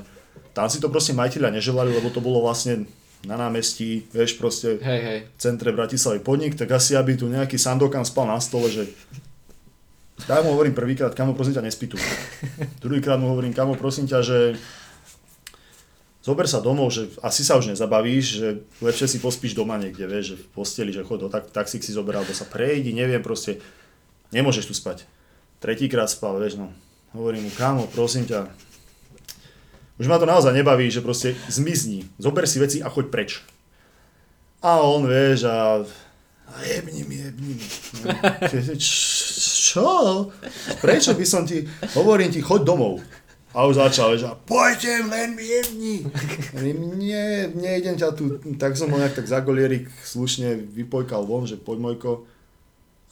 [0.55, 2.88] tam si to proste majiteľia neželali, lebo to bolo vlastne
[3.28, 5.20] na námestí, vieš, proste hej, hej.
[5.28, 8.88] v centre Bratislavy podnik, tak asi aby tu nejaký sandokan spal na stole, že
[10.24, 11.99] tak mu hovorím prvýkrát, kamo prosím ťa, nespí tu.
[12.84, 14.39] Druhýkrát mu hovorím, kamo prosím ťa, že
[16.24, 18.47] zober sa domov, že asi sa už nezabavíš, že
[18.80, 21.91] lepšie si pospíš doma niekde, vieš, že v posteli, že chod do tak, taxík si
[21.91, 23.59] zober, alebo sa prejdi, neviem, proste,
[24.32, 25.03] nemôžeš tu spať.
[25.60, 26.70] Tretíkrát spal, vieš, no.
[27.16, 28.51] Hovorím mu, kámo, prosím ťa,
[29.95, 33.39] už ma to naozaj nebaví, že proste zmizni, zober si veci a choď preč.
[34.60, 35.88] A on, vieš, a,
[36.51, 37.66] a jebni mi, jebni mi.
[38.76, 39.88] Čo?
[40.84, 41.64] Prečo by som ti,
[41.95, 42.99] hovorím ti, choď domov.
[43.56, 45.95] A už začal, a poďte, len mi jebni.
[46.99, 51.56] Nie, nejdem ťa tu, tak som ho nejak tak za golierik slušne vypojkal von, že
[51.56, 52.28] poď Mojko.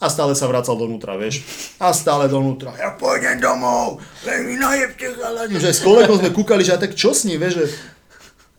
[0.04, 1.40] A stále sa vracal donútra, vieš.
[1.80, 2.76] A stále donútra.
[2.76, 5.56] Ja pôjdem domov, len mi najebte chalani.
[5.56, 7.66] Že aj s kolegom sme kúkali, že a tak čo s ním, vieš, že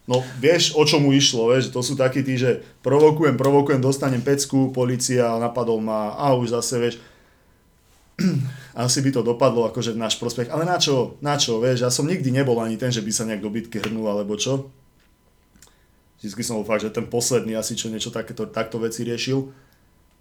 [0.06, 4.22] No vieš, o čo mu išlo, vieš, to sú takí tí, že provokujem, provokujem, dostanem
[4.22, 6.96] pecku, policia napadol ma a už zase, vieš,
[8.86, 11.90] asi by to dopadlo akože v náš prospech, ale na čo, na čo, vieš, ja
[11.90, 14.70] som nikdy nebol ani ten, že by sa nejak do bitky hrnul, alebo čo.
[16.22, 19.65] Vždycky som bol fakt, že ten posledný asi čo niečo takéto, takto veci riešil.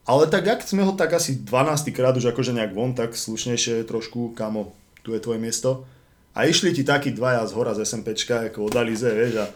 [0.05, 3.89] Ale tak, ak sme ho tak asi 12 krát už akože nejak von, tak slušnejšie
[3.89, 5.89] trošku, kamo, tu je tvoje miesto.
[6.37, 9.47] A išli ti takí dvaja z hora z SMPčka, ako od Alize, vieš, a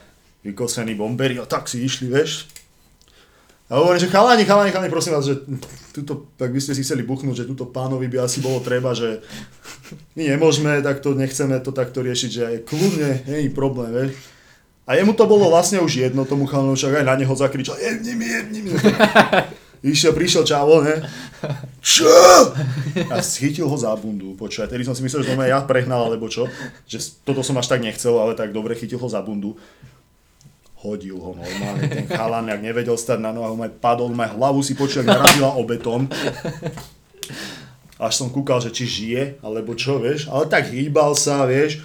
[0.46, 2.49] vykosení bomberi a tak si išli, vieš.
[3.68, 5.44] A hovorím, že chalani, chalani, chalani, prosím vás, že
[5.92, 9.20] tuto, tak by ste si chceli buchnúť, že túto pánovi by asi bolo treba, že
[10.16, 14.16] my nemôžeme, tak to nechceme to takto riešiť, že aj kľudne, je problém, vieš.
[14.88, 18.16] A jemu to bolo vlastne už jedno, tomu chalanu, však aj na neho zakričal, jebni
[18.16, 18.70] mi, jebni mi.
[19.83, 20.99] Išiel, prišiel čavo, ne?
[21.85, 22.11] Čo?
[23.11, 26.26] A schytil ho za bundu, počúvaj, tedy som si myslel, že to ja prehnal, alebo
[26.26, 26.51] čo,
[26.91, 29.55] že toto som až tak nechcel, ale tak dobre, chytil ho za bundu
[30.79, 34.79] hodil ho normálne, ten chalan, ak nevedel stať na nohách, maj padol, maj hlavu si
[34.79, 36.07] počul, ak narazila o betón.
[37.99, 41.83] Až som kúkal, že či žije, alebo čo, vieš, ale tak hýbal sa, vieš.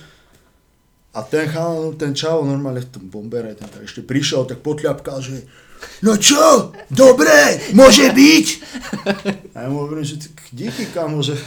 [1.10, 5.26] A ten chalan, ten čavo normálne v tom bombere, ten tak ešte prišiel, tak potľapkal,
[5.26, 5.46] že
[6.04, 6.76] No čo?
[6.92, 8.48] Dobre, môže byť?
[9.56, 10.20] A ja mu hovorím, že
[10.52, 11.40] díky kamo, že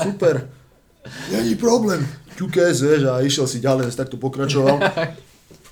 [0.00, 0.48] super.
[1.30, 2.06] Není problém.
[2.38, 4.80] Ťukes, vieš, a išiel si ďalej, tak to pokračoval.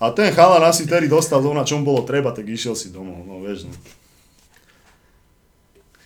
[0.01, 3.25] A ten chalan asi tedy dostal to, na čom bolo treba, tak išiel si domov,
[3.25, 3.69] no vieš.
[3.69, 3.75] No.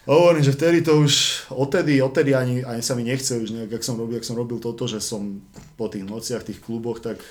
[0.05, 3.87] Hovorím, že vtedy to už, odtedy, odtedy ani, ani sa mi nechce už nejak, ak
[3.87, 5.41] som robil, ak som robil toto, že som
[5.81, 7.25] po tých nociach, tých kluboch, tak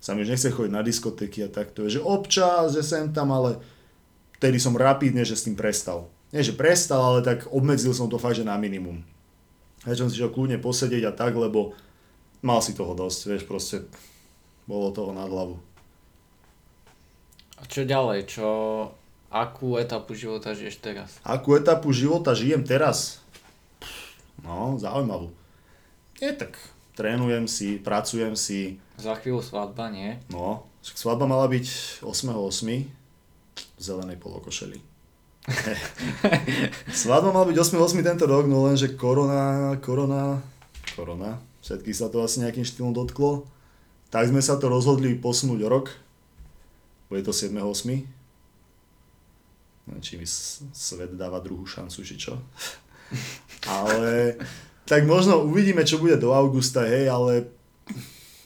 [0.00, 1.84] sa mi už nechce chodiť na diskotéky a takto.
[1.84, 3.60] Že občas, že sem tam, ale
[4.40, 6.08] vtedy som rapidne, že s tým prestal.
[6.32, 9.04] Nie, že prestal, ale tak obmedzil som to fakt, že na minimum.
[9.84, 11.76] Ja som si šiel kľudne posedieť a tak, lebo
[12.40, 13.84] mal si toho dosť, vieš, proste
[14.64, 15.60] bolo toho nad hlavu.
[17.60, 18.24] A čo ďalej?
[18.24, 18.48] Čo,
[19.28, 21.20] akú etapu života žiješ teraz?
[21.20, 23.20] Akú etapu života žijem teraz?
[24.40, 25.28] No, zaujímavú.
[26.20, 26.56] Nie tak,
[26.96, 28.78] trénujem si, pracujem si.
[29.00, 30.18] Za chvíľu svadba, nie?
[30.30, 31.66] No, však svadba mala byť
[32.02, 32.86] 8.8.
[32.86, 34.78] v zelenej polokošeli.
[37.04, 38.04] svadba mala byť 8.8.
[38.04, 40.40] tento rok, no lenže korona, korona,
[40.92, 43.48] korona, všetkých sa to asi nejakým štýlom dotklo
[44.10, 45.94] tak sme sa to rozhodli posunúť rok.
[47.06, 48.02] Bude to 7.8.
[50.02, 50.26] Či mi
[50.74, 52.34] svet dáva druhú šancu, či čo.
[53.70, 54.34] ale
[54.90, 57.46] tak možno uvidíme, čo bude do augusta, hej, ale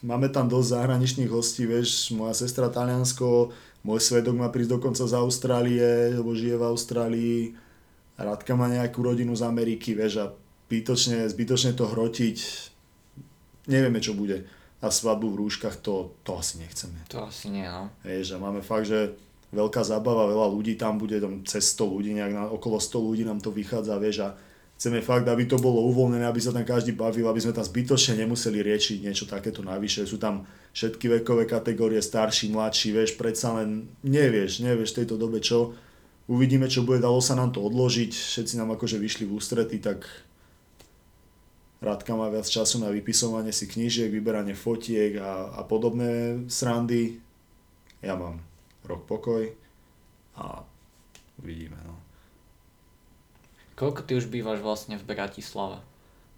[0.05, 3.49] máme tam dosť zahraničných hostí, vieš, moja sestra Taliansko,
[3.81, 7.41] môj svedok má prísť dokonca z Austrálie, lebo žije v Austrálii,
[8.21, 10.27] Radka má nejakú rodinu z Ameriky, vieš, a
[10.69, 12.37] zbytočne, zbytočne to hrotiť,
[13.73, 14.45] nevieme, čo bude
[14.85, 17.01] a svadbu v rúškach, to, to asi nechceme.
[17.09, 17.89] To asi nie, no.
[18.05, 19.17] Hej, že máme fakt, že
[19.49, 23.25] veľká zábava, veľa ľudí tam bude, tam cez 100 ľudí, nejak na, okolo 100 ľudí
[23.25, 24.37] nám to vychádza, vieš, a
[24.85, 28.21] chceme fakt, aby to bolo uvoľnené, aby sa tam každý bavil, aby sme tam zbytočne
[28.21, 30.05] nemuseli riešiť niečo takéto navyše.
[30.05, 30.45] Sú tam
[30.77, 35.73] všetky vekové kategórie, starší, mladší, vieš, predsa len nevieš, nevieš v tejto dobe čo.
[36.29, 40.05] Uvidíme, čo bude, dalo sa nám to odložiť, všetci nám akože vyšli v ústrety, tak
[41.81, 47.25] Radka má viac času na vypisovanie si knížiek, vyberanie fotiek a, a podobné srandy.
[48.05, 48.45] Ja mám
[48.85, 49.49] rok pokoj
[50.37, 50.61] a
[51.41, 51.81] vidíme.
[51.89, 52.04] No.
[53.75, 55.83] Koľko ty už bývaš vlastne v Bratislave?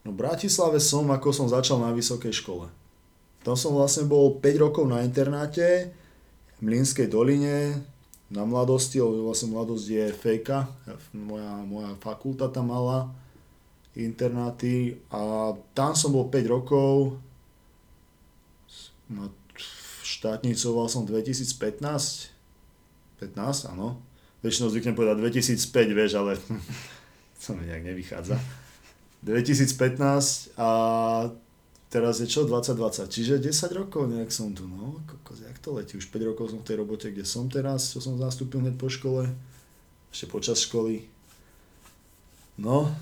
[0.04, 2.72] No v Bratislave som, ako som začal na vysokej škole.
[3.44, 5.92] Tam som vlastne bol 5 rokov na internáte
[6.56, 7.84] v Mlínskej doline,
[8.26, 10.66] na mladosti, lebo vlastne mladosť je fejka,
[11.14, 13.06] moja, moja fakulta tam mala
[13.94, 17.16] internáty a tam som bol 5 rokov,
[20.02, 22.34] štátnicoval som 2015,
[23.22, 24.02] 15, áno.
[24.42, 26.36] Väčšinou zvyknem povedať 2005, vieš, ale
[27.46, 28.36] to mi nejak nevychádza.
[29.22, 30.68] 2015 a
[31.88, 32.44] teraz je čo?
[32.44, 33.08] 2020.
[33.08, 35.96] Čiže 10 rokov nejak som tu, no, kokos, jak to letí.
[35.96, 38.90] Už 5 rokov som v tej robote, kde som teraz, čo som zastúpil hneď po
[38.90, 39.30] škole,
[40.10, 41.06] ešte počas školy.
[42.58, 42.92] No,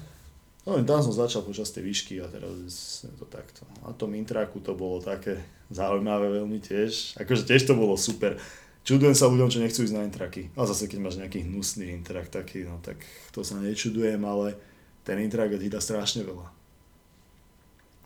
[0.65, 2.57] No tam som začal počas tej výšky a teraz
[3.05, 3.69] je to takto.
[3.85, 7.21] Na tom intraku to bolo také zaujímavé veľmi tiež.
[7.21, 8.41] Akože tiež to bolo super.
[8.85, 10.53] Čudujem sa ľuďom, čo nechcú ísť na intraky.
[10.55, 13.01] A zase keď máš nejaký hnusný intrak taký, no tak
[13.32, 14.55] to sa nečudujem, ale
[15.03, 16.47] ten intrak ti dá strašne veľa.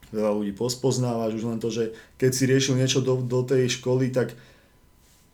[0.08, 4.08] Veľa ľudí pospoznávaš, už len to, že keď si riešil niečo do, do tej školy,
[4.08, 4.32] tak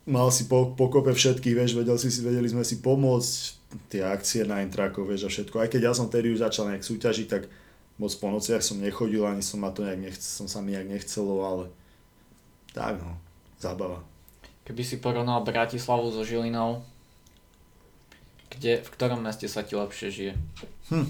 [0.03, 3.31] mal si po, pokope všetkých, vieš, vedel si, vedeli sme si pomôcť,
[3.89, 5.63] tie akcie na intrakoch, vieš, a všetko.
[5.63, 7.47] Aj keď ja som tedy už začal nejak súťažiť, tak
[7.95, 10.91] moc po nociach som nechodil, ani som ma to nejak nechcel, som sa mi nejak
[10.91, 11.65] nechcelo, ale
[12.75, 13.15] tak no,
[13.57, 14.03] zábava.
[14.65, 16.81] Keby si porovnal Bratislavu so Žilinou,
[18.49, 20.33] kde, v ktorom meste sa ti lepšie žije?
[20.89, 21.09] Hm.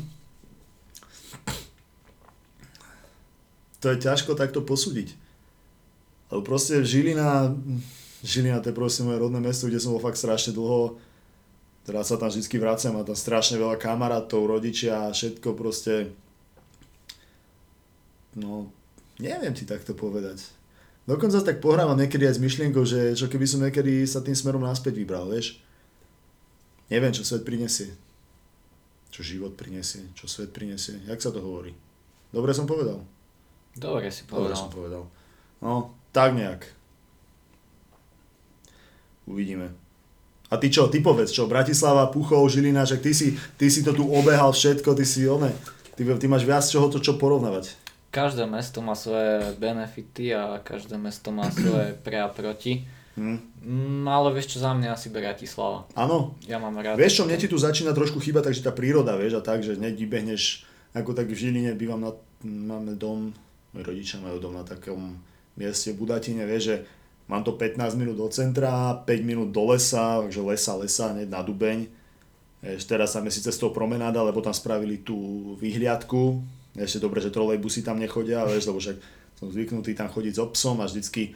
[3.80, 5.14] To je ťažko takto posúdiť.
[6.34, 7.53] Ale proste Žilina,
[8.26, 10.97] Žilina to je proste moje rodné mesto, kde som bol fakt strašne dlho.
[11.86, 16.10] Teraz sa tam vždy vraciam, má tam strašne veľa kamarátov, rodičia a všetko proste...
[18.34, 18.74] No,
[19.22, 20.43] neviem ti takto povedať.
[21.06, 24.66] Dokonca tak pohrávam niekedy aj s myšlienkou, že čo keby som niekedy sa tým smerom
[24.66, 25.62] naspäť vybral, vieš.
[26.89, 27.93] Neviem, čo svet prinesie.
[29.14, 30.97] Čo život prinesie, čo svet prinesie.
[31.06, 31.78] Jak sa to hovorí?
[32.34, 33.06] Dobre som povedal?
[33.78, 34.49] Dobre si povedal.
[34.49, 35.03] Dobre som povedal.
[35.62, 36.66] No, tak nejak.
[39.30, 39.78] Uvidíme.
[40.49, 43.93] A ty čo, ty povedz čo, Bratislava, Puchov, Žilina, že ty si, ty si to
[43.93, 45.49] tu obehal všetko, ty si one,
[45.97, 47.84] ty, ty máš viac čoho to čo porovnávať.
[48.16, 52.88] Každé mesto má svoje benefity a každé mesto má svoje pre a proti.
[53.20, 53.43] Hmm.
[53.63, 55.88] Mm, ale vieš čo, za mňa asi Bratislava.
[55.99, 56.39] Áno.
[56.47, 56.95] Ja mám rád.
[56.95, 59.76] Vieš čo, mne ti tu začína trošku chyba, takže tá príroda, vieš, a tak, že
[59.76, 59.99] hneď
[60.95, 63.36] ako tak v Žiline bývam na, máme dom,
[63.76, 65.20] moji rodičia majú dom na takom
[65.59, 66.76] mieste v Budatine, vieš, že
[67.26, 71.41] Mám to 15 minút do centra, 5 minút do lesa, takže lesa, lesa, hneď na
[71.41, 71.89] Dubeň.
[72.61, 76.45] Ešte teraz tam je síce z toho promenáda, lebo tam spravili tú vyhliadku.
[76.76, 78.99] Ešte dobre, že trolejbusy tam nechodia, vieš, lebo však
[79.39, 81.36] som zvyknutý tam chodiť s so a vždycky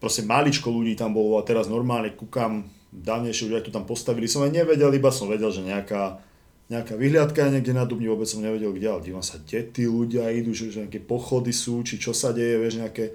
[0.00, 4.46] proste maličko ľudí tam bolo a teraz normálne kúkam, dávnejšie aj tu tam postavili, som
[4.46, 6.24] aj nevedel, iba som vedel, že nejaká,
[6.72, 9.84] nejaká vyhliadka je niekde na Dubni, vôbec som nevedel kde, ale dívam sa, kde tí
[9.84, 13.12] ľudia idú, že, že nejaké pochody sú, či čo sa deje, vieš, nejaké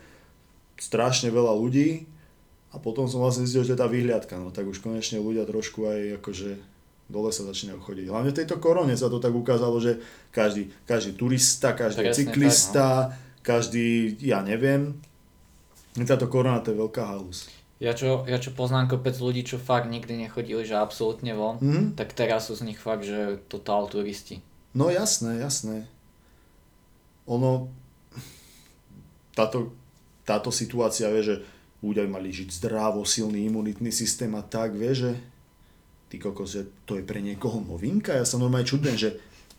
[0.77, 2.05] strašne veľa ľudí.
[2.73, 5.85] A potom som vlastne zistil, že je tá vyhliadka, no tak už konečne ľudia trošku
[5.85, 6.72] aj akože
[7.07, 8.05] dole sa začínajú chodiť.
[8.09, 9.99] Hlavne v tejto korone sa to tak ukázalo, že
[10.31, 13.43] každý, každý turista, každý Presne cyklista, tak, no.
[13.43, 13.87] každý,
[14.23, 14.97] ja neviem,
[16.01, 17.51] táto korona to je veľká halus.
[17.83, 21.99] Ja čo, ja čo poznám kopec ľudí, čo fakt nikdy nechodili, že absolútne von, mm-hmm.
[21.99, 24.39] tak teraz sú z nich fakt, že totál turisti.
[24.71, 25.85] No jasné, jasné.
[27.27, 27.67] Ono,
[29.35, 29.75] táto,
[30.23, 31.35] táto situácia, vie, že
[31.83, 35.11] ľudia mali žiť zdravo, silný imunitný systém a tak, vie, že
[36.13, 38.13] ty kokos, že to je pre niekoho novinka.
[38.13, 39.09] Ja sa normálne čudujem, že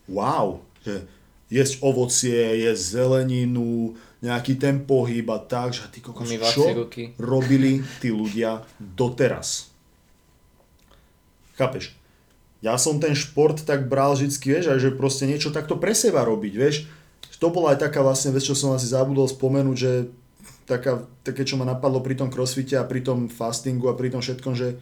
[0.06, 1.02] wow, že
[1.50, 7.10] jesť ovocie, jesť zeleninu, nejaký ten pohyb a tak, že ty kokos, čo ruky.
[7.18, 9.66] robili tí ľudia doteraz.
[11.58, 11.90] Chápeš?
[12.62, 16.22] Ja som ten šport tak bral vždycky, vieš, aj že proste niečo takto pre seba
[16.22, 16.86] robiť, vieš.
[17.42, 20.08] To bola aj taká vlastne vec, čo som asi zabudol spomenúť, že
[20.64, 24.24] taká, také, čo ma napadlo pri tom crossfite a pri tom fastingu a pri tom
[24.24, 24.80] všetkom, že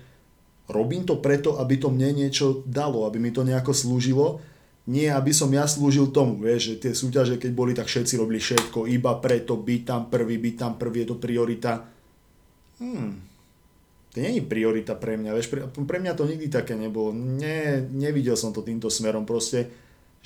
[0.70, 4.38] robím to preto, aby to mne niečo dalo, aby mi to nejako slúžilo,
[4.86, 8.42] nie aby som ja slúžil tomu, vieš, že tie súťaže, keď boli, tak všetci robili
[8.42, 11.72] všetko, iba preto, byť tam prvý, byť tam prvý, je to priorita.
[12.82, 13.14] Hmm,
[14.10, 17.78] to nie je priorita pre mňa, vieš, pre, pre mňa to nikdy také nebolo, ne,
[17.94, 19.70] nevidel som to týmto smerom, proste,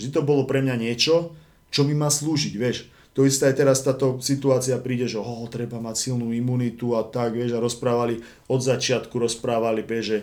[0.00, 1.36] vždy to bolo pre mňa niečo,
[1.68, 5.80] čo mi má slúžiť, vieš, to isté aj teraz táto situácia príde, že oh, treba
[5.80, 10.18] mať silnú imunitu a tak, vieš, a rozprávali, od začiatku rozprávali, vieš, že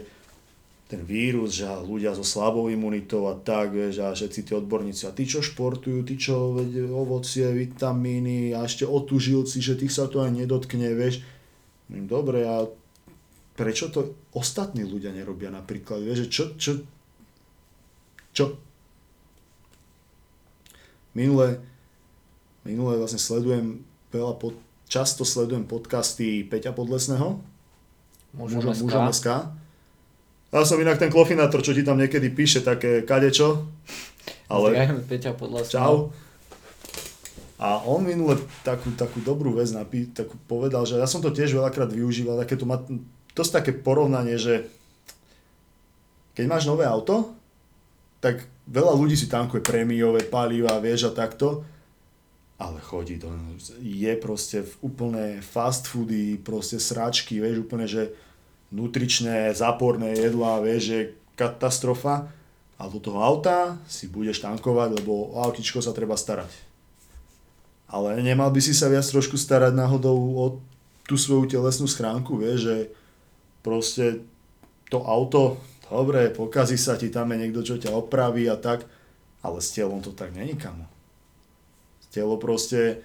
[0.94, 5.16] ten vírus, že ľudia so slabou imunitou a tak, vieš, a všetci tí odborníci, a
[5.18, 6.54] tí, čo športujú, tí, čo
[6.94, 11.26] ovocie, vitamíny a ešte otužilci, že tých sa to aj nedotkne, vieš.
[11.90, 12.70] Dobre, a
[13.58, 16.72] prečo to ostatní ľudia nerobia napríklad, vieš, čo, čo,
[18.38, 18.46] čo?
[21.18, 21.73] Minule,
[22.64, 24.56] Minule vlastne sledujem veľa pod,
[24.88, 27.44] často sledujem podcasty Peťa Podlesného.
[28.40, 29.52] Mužom, mužom SK.
[30.48, 33.68] Ja som inak ten klofinátor, čo ti tam niekedy píše také kadečo.
[34.48, 34.80] Ale...
[34.80, 35.76] Zdravíme Peťa Podlesného.
[35.76, 35.96] Čau.
[37.60, 41.52] A on minule takú, takú dobrú vec napí, takú povedal, že ja som to tiež
[41.52, 42.80] veľakrát využíval, také to má
[43.36, 44.72] dosť také porovnanie, že
[46.32, 47.36] keď máš nové auto,
[48.24, 51.68] tak veľa ľudí si tankuje prémiové paliva, vieš a takto
[52.64, 53.28] ale chodí to,
[53.84, 58.16] je proste v úplne fast foody, proste sračky, vieš, úplne, že
[58.72, 61.00] nutričné, záporné jedlá, vieš, že
[61.36, 62.32] katastrofa.
[62.80, 66.50] A do toho auta si budeš tankovať, lebo o autičko sa treba starať.
[67.92, 70.46] Ale nemal by si sa viac trošku starať náhodou o
[71.04, 72.78] tú svoju telesnú schránku, vieš, že
[73.60, 74.24] proste
[74.88, 75.60] to auto,
[75.92, 78.88] dobre, pokazí sa ti, tam je niekto, čo ťa opraví a tak,
[79.44, 80.93] ale s telom to tak není kamo.
[82.14, 83.02] Telo proste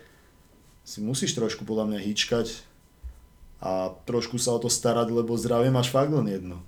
[0.84, 2.46] si musíš trošku podľa mňa hýčkať
[3.58, 6.60] a trošku sa o to starať, lebo zdravie máš fakt len jedno.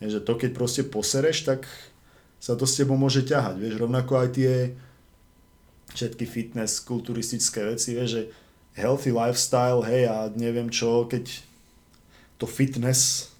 [0.00, 1.68] Je, že to keď proste posereš, tak
[2.40, 3.60] sa to s tebou môže ťahať.
[3.60, 4.52] Vieš, rovnako aj tie
[5.92, 8.22] všetky fitness, kulturistické veci, vieš, že
[8.72, 11.28] healthy lifestyle, hej, a neviem čo, keď
[12.40, 13.30] to fitness,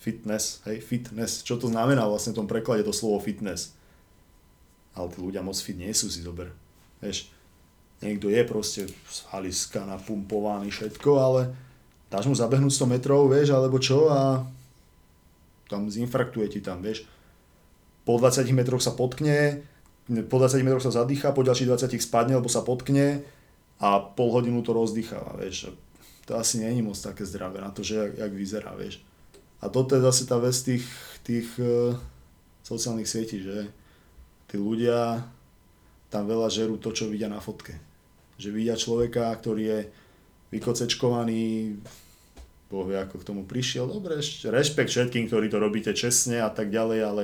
[0.00, 3.76] fitness, hej, fitness, čo to znamená vlastne v tom preklade to slovo fitness.
[4.96, 6.50] Ale tí ľudia moc fit nie sú si dober.
[7.00, 7.32] Vieš,
[8.04, 11.40] niekto je proste z haliska napumpovaný všetko, ale
[12.12, 14.44] dáš mu zabehnúť 100 metrov, vieš, alebo čo a
[15.70, 17.06] tam zinfraktuje ti tam, vieš.
[18.04, 19.62] Po 20 metroch sa potkne,
[20.26, 23.22] po 20 metroch sa zadýcha, po ďalších 20 spadne, alebo sa potkne
[23.78, 25.72] a pol hodinu to rozdýcháva, vieš.
[26.28, 29.00] To asi není moc také zdravé na to, že jak, jak vyzerá, vieš.
[29.60, 30.84] A toto je zase tá vec tých,
[31.22, 31.94] tých uh,
[32.64, 33.68] sociálnych sietí, že
[34.48, 35.24] tí ľudia
[36.10, 37.78] tam veľa žerú to, čo vidia na fotke.
[38.36, 39.80] Že vidia človeka, ktorý je
[40.50, 41.78] vykocečkovaný,
[42.70, 43.90] Boh vie, ako k tomu prišiel.
[43.90, 47.22] Dobre, rešpekt všetkým, ktorí to robíte čestne a tak ďalej, ale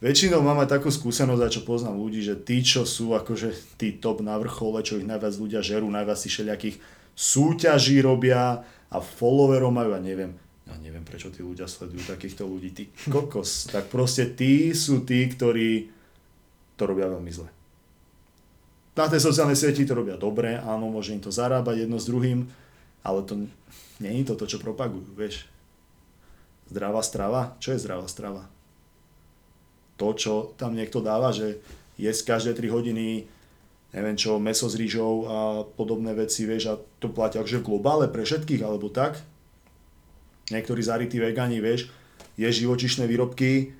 [0.00, 4.24] väčšinou aj takú skúsenosť, aj čo poznám ľudí, že tí, čo sú akože tí top
[4.24, 6.80] na vrchole, čo ich najviac ľudia žerú, najviac si všelijakých
[7.12, 10.32] súťaží robia a followerov majú a neviem,
[10.64, 15.28] ja neviem, prečo tí ľudia sledujú takýchto ľudí, ty kokos, tak proste tí sú tí,
[15.28, 15.92] ktorí
[16.80, 17.52] to robia veľmi zle.
[18.92, 22.44] Na tej sociálnej sieti to robia dobre, áno, môže im to zarábať jedno s druhým,
[23.02, 23.48] ale to
[24.02, 25.46] Není to to, čo propagujú, vieš.
[26.66, 27.54] Zdravá strava?
[27.62, 28.50] Čo je zdravá strava?
[29.94, 31.62] To, čo tam niekto dáva, že
[31.94, 33.06] jesť každé 3 hodiny
[33.92, 35.36] neviem čo, meso s rýžou a
[35.68, 39.20] podobné veci, vieš, a to platia akože v globále pre všetkých, alebo tak.
[40.48, 41.92] Niektorí zarytí vegani, vieš,
[42.40, 43.76] je živočišné výrobky,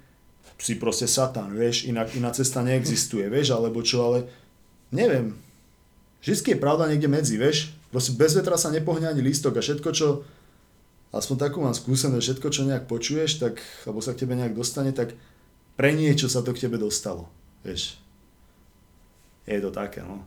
[0.60, 4.28] si proste satan, vieš, inak, iná cesta neexistuje, vieš, alebo čo, ale
[4.92, 5.34] neviem.
[6.22, 9.88] Vždy je pravda niekde medzi, vieš, Proste bez vetra sa nepohne ani lístok a všetko,
[9.92, 10.24] čo,
[11.12, 14.96] aspoň takú mám skúsenosť, všetko, čo nejak počuješ, tak, alebo sa k tebe nejak dostane,
[14.96, 15.12] tak
[15.76, 17.28] pre niečo sa to k tebe dostalo.
[17.68, 18.00] Vieš.
[19.44, 20.24] Je to také, no.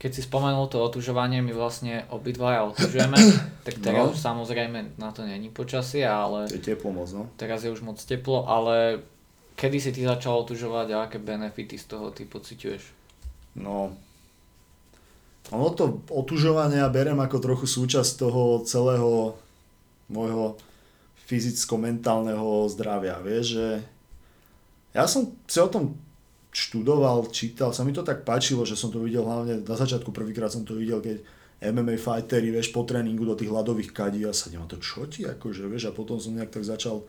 [0.00, 3.18] Keď si spomenul to otužovanie, my vlastne obidvaja otužujeme,
[3.68, 4.12] tak teraz no.
[4.16, 6.48] už samozrejme na to není počasie, ale...
[6.48, 7.28] Je teplo moc, no.
[7.36, 9.04] Teraz je už moc teplo, ale
[9.52, 12.97] kedy si ty začal otužovať a aké benefity z toho ty pociťuješ?
[13.58, 13.92] No,
[15.48, 19.34] ono to otužovanie ja berem ako trochu súčasť toho celého
[20.12, 20.60] môjho
[21.28, 23.20] fyzicko-mentálneho zdravia.
[23.20, 23.68] Vieš, že
[24.96, 25.96] ja som si o tom
[26.52, 30.48] študoval, čítal, sa mi to tak páčilo, že som to videl hlavne, na začiatku prvýkrát
[30.48, 31.20] som to videl, keď
[31.58, 34.24] MMA fightery, vieš, po tréningu do tých hladových kadí.
[34.24, 37.04] A sa to čo ti, akože, vieš, a potom som nejak tak začal,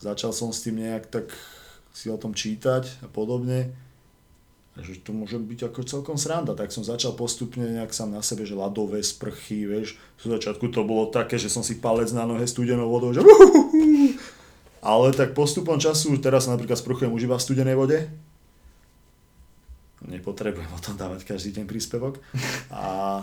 [0.00, 1.28] začal som s tým nejak tak
[1.92, 3.68] si o tom čítať a podobne
[4.80, 8.48] že to môže byť ako celkom sranda, tak som začal postupne nejak sám na sebe,
[8.48, 12.44] že ľadové sprchy, vieš, v začiatku to bolo také, že som si palec na nohe
[12.48, 13.20] studenou vodou, že
[14.80, 17.98] ale tak postupom času, teraz sa napríklad sprchujem už iba v studenej vode,
[20.08, 22.18] nepotrebujem o tom dávať každý deň príspevok.
[22.74, 23.22] A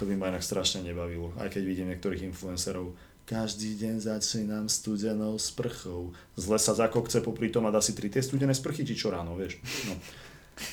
[0.00, 2.90] to by ma inak strašne nebavilo, aj keď vidím niektorých influencerov,
[3.24, 6.10] každý deň začínam studenou sprchou.
[6.34, 9.38] Zle sa zakokce popri tom a dá si tri tie studené sprchy, či čo ráno,
[9.38, 9.62] vieš.
[9.86, 9.94] No.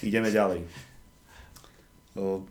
[0.01, 0.65] Ideme ďalej.
[2.17, 2.43] O,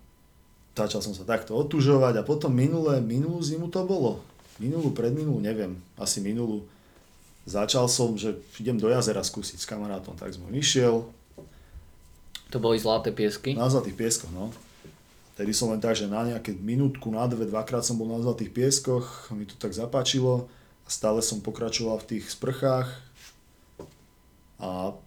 [0.72, 4.22] začal som sa takto otužovať a potom minulé, minulú zimu to bolo.
[4.62, 6.66] Minulú, predminulú, neviem, asi minulú.
[7.48, 11.08] Začal som, že idem do jazera skúsiť s kamarátom, tak som išiel.
[12.48, 13.52] To boli zlaté piesky?
[13.56, 14.52] Na zlatých pieskoch, no.
[15.38, 18.50] Tedy som len tak, že na nejaké minútku, na dve, dvakrát som bol na Zlatých
[18.50, 20.50] pieskoch, mi to tak zapáčilo
[20.82, 22.90] a stále som pokračoval v tých sprchách.
[24.58, 24.98] A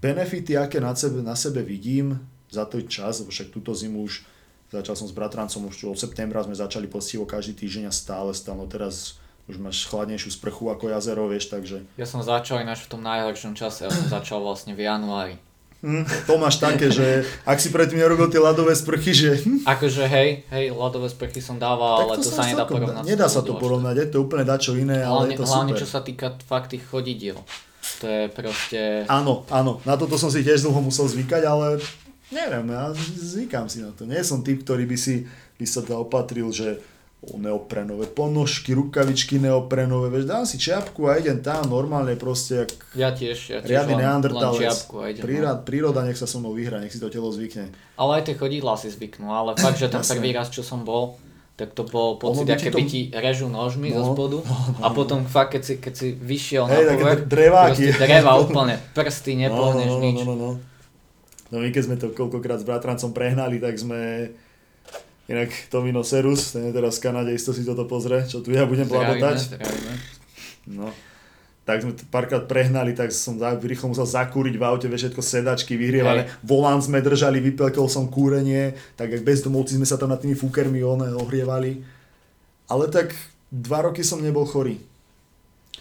[0.00, 4.24] benefity, aké na sebe, na sebe vidím za ten čas, však túto zimu už
[4.72, 8.58] začal som s bratrancom, už od septembra sme začali postivo každý týždeň a stále, stále,
[8.58, 11.84] no teraz už máš chladnejšiu sprchu ako jazero, vieš, takže...
[12.00, 15.36] Ja som začal ináč v tom najhoršom čase, ja som začal vlastne v januári.
[15.84, 19.30] Hm, to máš také, že ak si predtým nerobil tie ľadové sprchy, že...
[19.68, 23.04] Akože hej, hej, ľadové sprchy som dával, ale to, to sa nedá porovnať.
[23.04, 25.82] Nedá sa to porovnať, je to úplne dačo iné, hlavne, ale je to hlavne, super.
[25.84, 27.36] čo sa týka fakt tých chodidiel.
[28.00, 29.04] To je proste...
[29.12, 31.76] Áno, áno, na toto som si tiež dlho musel zvykať, ale
[32.32, 32.88] neviem, ja
[33.20, 34.08] zvykám si na to.
[34.08, 36.82] Nie som typ, ktorý by si by sa to opatril, že
[37.40, 43.10] neoprenové ponožky, rukavičky neoprenové, vieš, dám si čiapku a idem tam normálne proste, jak ja
[43.10, 44.86] tiež, ja tiež riadny neandertalec.
[45.18, 45.64] Príroda, no.
[45.64, 47.72] príroda nech sa so mnou vyhra, nech si to telo zvykne.
[47.96, 51.16] Ale aj tie chodidlá si zvyknú, ale fakt, že ten prvý raz, čo som bol,
[51.54, 54.02] tak to bol pocit, Ono by ti aké to- by ti režu nožmi No, zo
[54.18, 57.84] spodu no, no, a potom fakt, keď si, keď si vyšiel Hej, na povrch, dreváky.
[57.94, 60.18] dreva úplne, prsty, nepohneš no, no, nič.
[60.18, 60.50] No, no, no.
[61.54, 64.34] no my keď sme to koľkokrát s bratrancom prehnali, tak sme...
[65.24, 68.68] Inak Tomino Serus, ten je teraz v Kanade, isto si toto pozrie, čo tu ja
[68.68, 69.56] budem blabotať.
[70.68, 70.92] No.
[71.64, 75.22] Tak sme to párkrát prehnali, tak som za, rýchlo musel zakúriť v aute, vieš, všetko
[75.24, 80.20] sedačky vyhrievané, volant sme držali, vypelkol som kúrenie, tak jak bezdomovci sme sa tam nad
[80.20, 81.80] tými fúkermi one ohrievali.
[82.68, 83.16] Ale tak
[83.48, 84.76] dva roky som nebol chorý.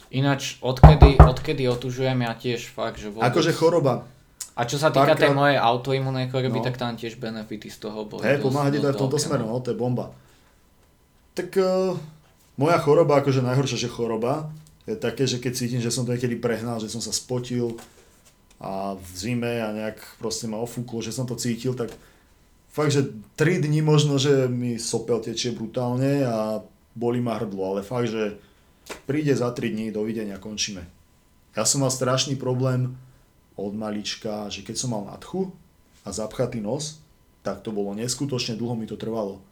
[0.08, 3.28] Ináč, odkedy, odkedy otužujem ja tiež fakt, že vôbec...
[3.28, 4.08] Akože choroba.
[4.54, 6.66] A čo sa týka tej mojej autoimunnej choroby, No.
[6.66, 8.22] tak tam tiež benefity z toho boli.
[8.22, 9.58] Hej, pomáha ti to dosť v tomto smere, no.
[9.58, 10.14] no, to je bomba.
[11.34, 11.98] Tak uh,
[12.62, 14.54] moja choroba, akože najhoršia že choroba,
[14.86, 17.74] je také, že keď cítim, že som to niekedy prehnal, že som sa spotil
[18.62, 21.90] a v zime a nejak proste ma ofúklo, že som to cítil, tak
[22.70, 26.62] fakt, že 3 dní možno, že mi sopel tečie brutálne a
[26.94, 28.38] boli ma hrdlo, ale fakt, že
[29.10, 30.86] príde za 3 dní, dovidenia, končíme.
[31.58, 32.94] Ja som mal strašný problém
[33.56, 35.54] od malička, že keď som mal nadchu
[36.04, 37.04] a zapchatý nos,
[37.44, 39.44] tak to bolo neskutočne dlho mi to trvalo.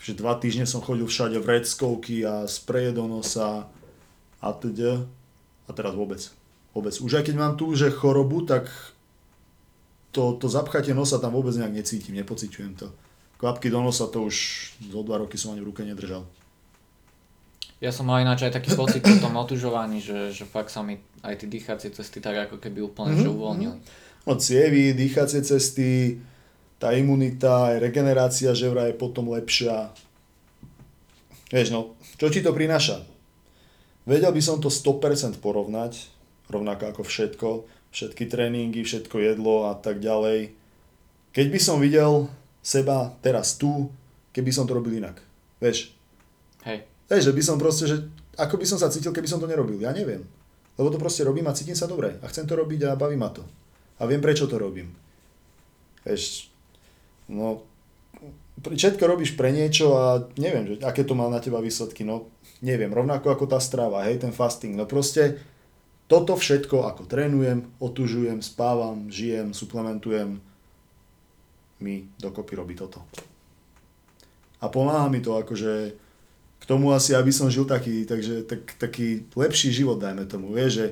[0.00, 3.68] Že dva týždne som chodil všade vreckovky a spreje do nosa
[4.40, 5.04] a teda.
[5.68, 6.24] A teraz vôbec.
[6.72, 6.94] Vôbec.
[6.96, 8.70] Už aj keď mám tu že chorobu, tak
[10.10, 12.88] to, to zapchatie nosa tam vôbec nejak necítim, nepociťujem to.
[13.38, 14.36] Kvapky do nosa to už
[14.90, 16.26] zo dva roky som ani v ruke nedržal.
[17.80, 21.00] Ja som mal ináč aj taký pocit po tom otužovaní, že, že fakt sa mi
[21.24, 23.76] aj tie dýchacie cesty tak ako keby úplne Mhm, že uvoľnili.
[24.28, 26.20] No cievy, dýchacie cesty,
[26.76, 29.96] tá imunita, aj regenerácia ževra je potom lepšia.
[31.48, 33.00] Vieš no, čo ti to prináša?
[34.04, 36.12] Vedel by som to 100% porovnať,
[36.52, 37.48] rovnako ako všetko,
[37.96, 40.52] všetky tréningy, všetko jedlo a tak ďalej.
[41.32, 42.28] Keď by som videl
[42.60, 43.88] seba teraz tu,
[44.36, 45.20] keby som to robil inak.
[45.64, 45.96] Vieš,
[46.60, 47.96] Hej, Hej, že by som proste, že
[48.38, 50.22] ako by som sa cítil, keby som to nerobil, ja neviem.
[50.78, 53.34] Lebo to proste robím a cítim sa dobre a chcem to robiť a baví ma
[53.34, 53.42] to.
[53.98, 54.94] A viem, prečo to robím.
[56.06, 56.48] Vieš,
[57.28, 57.66] no,
[58.62, 62.30] všetko robíš pre niečo a neviem, že, aké to má na teba výsledky, no,
[62.64, 65.42] neviem, rovnako ako tá strava, hej, ten fasting, no proste
[66.10, 70.42] toto všetko, ako trénujem, otužujem, spávam, žijem, suplementujem,
[71.80, 73.00] mi dokopy robí toto.
[74.60, 75.96] A pomáha mi to akože
[76.70, 80.86] tomu asi, aby som žil taký, takže, tak, taký lepší život, dajme tomu, vieš, že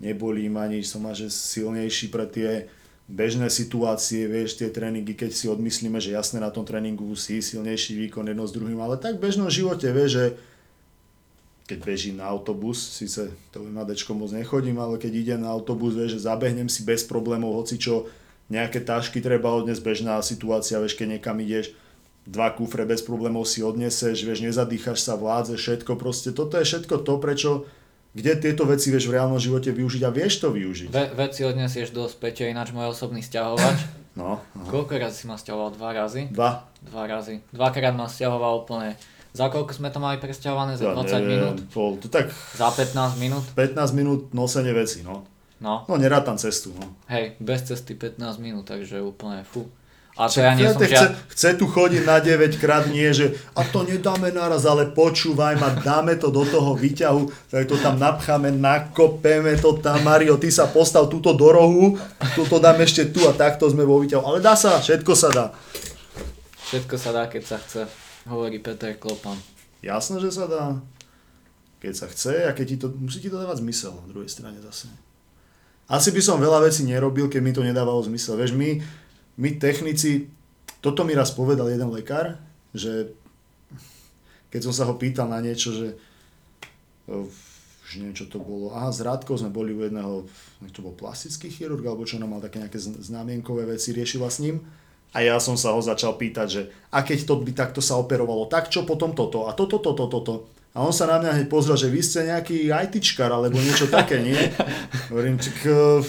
[0.00, 2.72] nebolí ma nič, som že silnejší pre tie
[3.04, 8.08] bežné situácie, vieš, tie tréningy, keď si odmyslíme, že jasne na tom tréningu si silnejší
[8.08, 10.24] výkon jedno s druhým, ale tak v bežnom živote, vieš, že
[11.68, 15.92] keď bežím na autobus, síce to na dečko moc nechodím, ale keď idem na autobus,
[15.92, 18.08] vieš, že zabehnem si bez problémov, hoci čo,
[18.48, 21.76] nejaké tašky treba odniesť, bežná situácia, vieš, keď niekam ideš,
[22.28, 27.00] dva kufre bez problémov si odneseš, vieš, nezadýchaš sa, vládze, všetko, proste toto je všetko
[27.00, 27.50] to, prečo,
[28.12, 30.88] kde tieto veci vieš v reálnom živote využiť a vieš to využiť.
[30.92, 33.80] Ve, veci odnesieš do späťa, ináč môj osobný sťahovač.
[34.18, 34.66] No, no.
[34.66, 35.78] Koľko razy si ma sťahoval?
[35.78, 36.26] Dva razy?
[36.34, 36.66] Dva.
[36.82, 37.38] Dva razy.
[37.54, 38.98] Dvakrát ma sťahoval úplne.
[39.30, 40.74] Za koľko sme to mali presťahované?
[40.74, 41.56] Za Ja 20 neviem, minút?
[41.70, 43.46] Bol, to tak Za 15 minút?
[43.54, 45.22] 15 minút nosenie veci, no.
[45.62, 46.98] No, No, nerátam cestu, no.
[47.06, 49.70] hej, bez cesty 15 minút, takže úplne fú.
[50.18, 53.62] A to ja nie som chce, chce tu chodiť na 9 krát, nie, že a
[53.62, 58.50] to nedáme naraz, ale počúvaj ma, dáme to do toho výťahu, tak to tam napcháme,
[58.50, 61.94] nakopeme to tam, Mario, ty sa postav túto do rohu,
[62.34, 65.46] túto dáme ešte tu a takto sme vo výťahu, ale dá sa, všetko sa dá.
[66.66, 67.86] Všetko sa dá, keď sa chce,
[68.26, 69.38] hovorí Peter Klopan.
[69.86, 70.82] Jasné, že sa dá.
[71.78, 74.58] Keď sa chce a keď ti to, musí ti to dávať zmysel na druhej strane
[74.66, 74.90] zase.
[75.86, 78.36] Asi by som veľa vecí nerobil, keď mi to nedávalo zmysel.
[78.36, 78.82] Vieš, my,
[79.38, 80.26] my technici,
[80.82, 82.38] toto mi raz povedal jeden lekár,
[82.74, 83.14] že
[84.50, 85.94] keď som sa ho pýtal na niečo, že
[87.08, 87.26] eh,
[87.88, 88.74] už neviem, čo to bolo.
[88.76, 90.28] Aha, s Rádkou sme boli u jedného,
[90.60, 94.28] nech to bol plastický chirurg, alebo čo nám mal také nejaké zn- znamienkové veci, riešila
[94.28, 94.60] s ním.
[95.16, 96.62] A ja som sa ho začal pýtať, že
[96.92, 100.34] a keď to by takto sa operovalo, tak čo potom toto a toto, toto, toto.
[100.76, 104.20] A on sa na mňa hneď pozrel, že vy ste nejaký ITčkar alebo niečo také,
[104.20, 104.36] nie?
[105.08, 106.04] Hovorím, tak uh,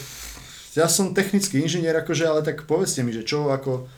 [0.80, 3.92] ja som technický inžinier, akože, ale tak povedzte mi, že čo, ako,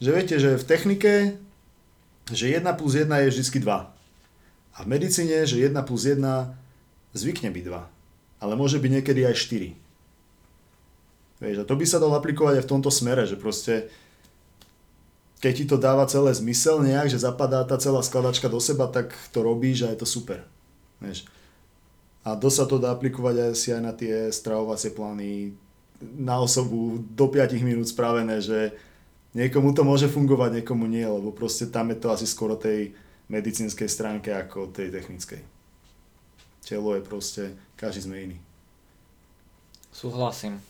[0.00, 1.14] že viete, že v technike,
[2.32, 4.76] že 1 plus 1 je vždy 2.
[4.76, 6.20] A v medicíne, že 1 plus 1
[7.16, 8.42] zvykne byť 2.
[8.44, 9.72] Ale môže byť niekedy aj 4.
[11.36, 13.92] Vieš, a to by sa dalo aplikovať aj v tomto smere, že proste
[15.40, 19.12] keď ti to dáva celé zmysel nejak, že zapadá tá celá skladačka do seba, tak
[19.36, 20.40] to robíš a je to super.
[20.96, 21.28] Vieš.
[22.24, 25.52] A dosť sa to dá aplikovať aj si aj na tie stravovacie plány
[26.00, 28.72] na osobu do 5 minút spravené, že
[29.36, 32.92] niekomu to môže fungovať, niekomu nie, lebo proste tam je to asi skoro tej
[33.28, 35.40] medicínskej stránke ako tej technickej.
[36.66, 37.42] Telo je proste,
[37.78, 38.38] každý sme iný.
[39.96, 40.60] Súhlasím.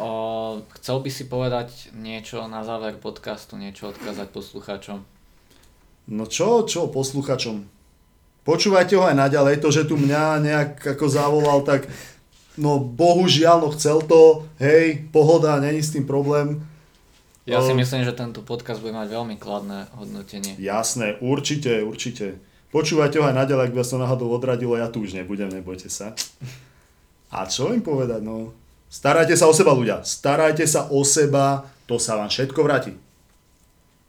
[0.00, 5.04] O, chcel by si povedať niečo na záver podcastu, niečo odkázať poslucháčom?
[6.08, 7.68] No čo, čo posluchačom?
[8.40, 11.84] Počúvajte ho aj naďalej, to, že tu mňa nejak ako zavolal, tak
[12.58, 16.62] no bohužiaľ, no chcel to, hej, pohoda, není s tým problém.
[17.46, 20.54] Ja si O- myslím, že tento podcast bude mať veľmi kladné hodnotenie.
[20.58, 22.38] Jasné, určite, určite.
[22.70, 26.14] Počúvajte ho aj naďalej, ak by to náhodou odradilo, ja tu už nebudem, nebojte sa.
[27.34, 28.54] A čo im povedať, no?
[28.90, 30.02] Starajte sa o seba, ľudia.
[30.06, 32.94] Starajte sa o seba, to sa vám všetko vráti.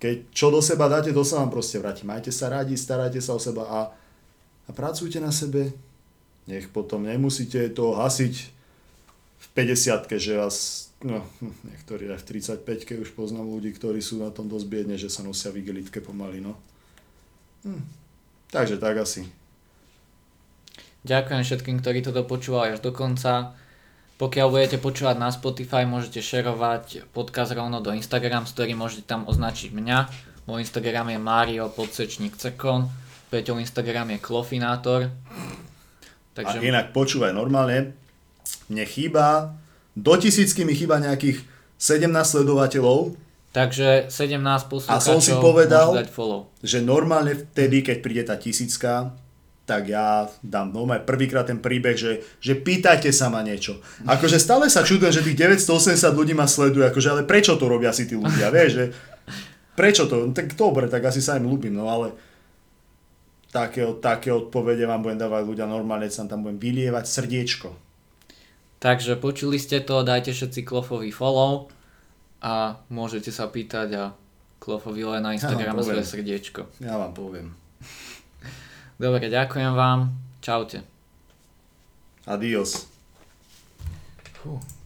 [0.02, 2.02] Keď čo do seba dáte, to sa vám proste vráti.
[2.06, 3.80] Majte sa radi, starajte sa o seba a,
[4.66, 5.74] a pracujte na sebe.
[6.50, 8.34] Nech potom nemusíte to hasiť
[9.42, 10.58] v 50 že vás,
[11.06, 11.26] no,
[11.70, 15.22] niektorí aj v 35 už poznám ľudí, ktorí sú na tom dosť biedne, že sa
[15.26, 15.62] nosia v
[16.02, 16.58] pomaly, no.
[17.66, 17.84] Hm.
[18.52, 19.30] Takže tak asi.
[21.02, 23.58] Ďakujem všetkým, ktorí to dopočúvali až do konca.
[24.22, 29.74] Pokiaľ budete počúvať na Spotify, môžete šerovať podcast rovno do Instagram story, môžete tam označiť
[29.74, 29.98] mňa.
[30.46, 32.86] Môj Instagram je Mario podsečník Cekon,
[33.34, 35.10] Peťov Instagram je Klofinátor.
[36.32, 36.58] Takže...
[36.58, 37.94] A inak počúvaj, normálne
[38.68, 39.56] mne chýba,
[39.94, 41.44] do tisícky mi chýba nejakých
[41.76, 43.20] 17 sledovateľov,
[43.52, 44.40] Takže 17
[44.72, 45.92] poslucháčov som si povedal-
[46.64, 49.12] že normálne vtedy, keď príde tá tisícka,
[49.68, 53.84] tak ja dám normálne prvýkrát ten príbeh, že, že pýtajte sa ma niečo.
[54.08, 57.92] Akože stále sa čudujem, že tých 980 ľudí ma sleduje, akože ale prečo to robia
[57.92, 58.86] si tí ľudia, vieš, že
[59.76, 62.16] prečo to, tak dobre, tak asi sa im ľúbim, no ale
[63.52, 67.70] také, také odpovede vám budem dávať ľudia normálne, sa tam budem vylievať srdiečko.
[68.82, 71.70] Takže počuli ste to, dajte všetci Klofovi follow
[72.42, 74.04] a môžete sa pýtať a
[74.58, 76.62] Klofovi len na Instagram Ja svoje srdiečko.
[76.82, 77.54] Ja vám poviem.
[78.98, 80.14] Dobre, ďakujem vám.
[80.42, 80.82] Čaute.
[82.26, 82.90] Adios.
[84.42, 84.81] Fú.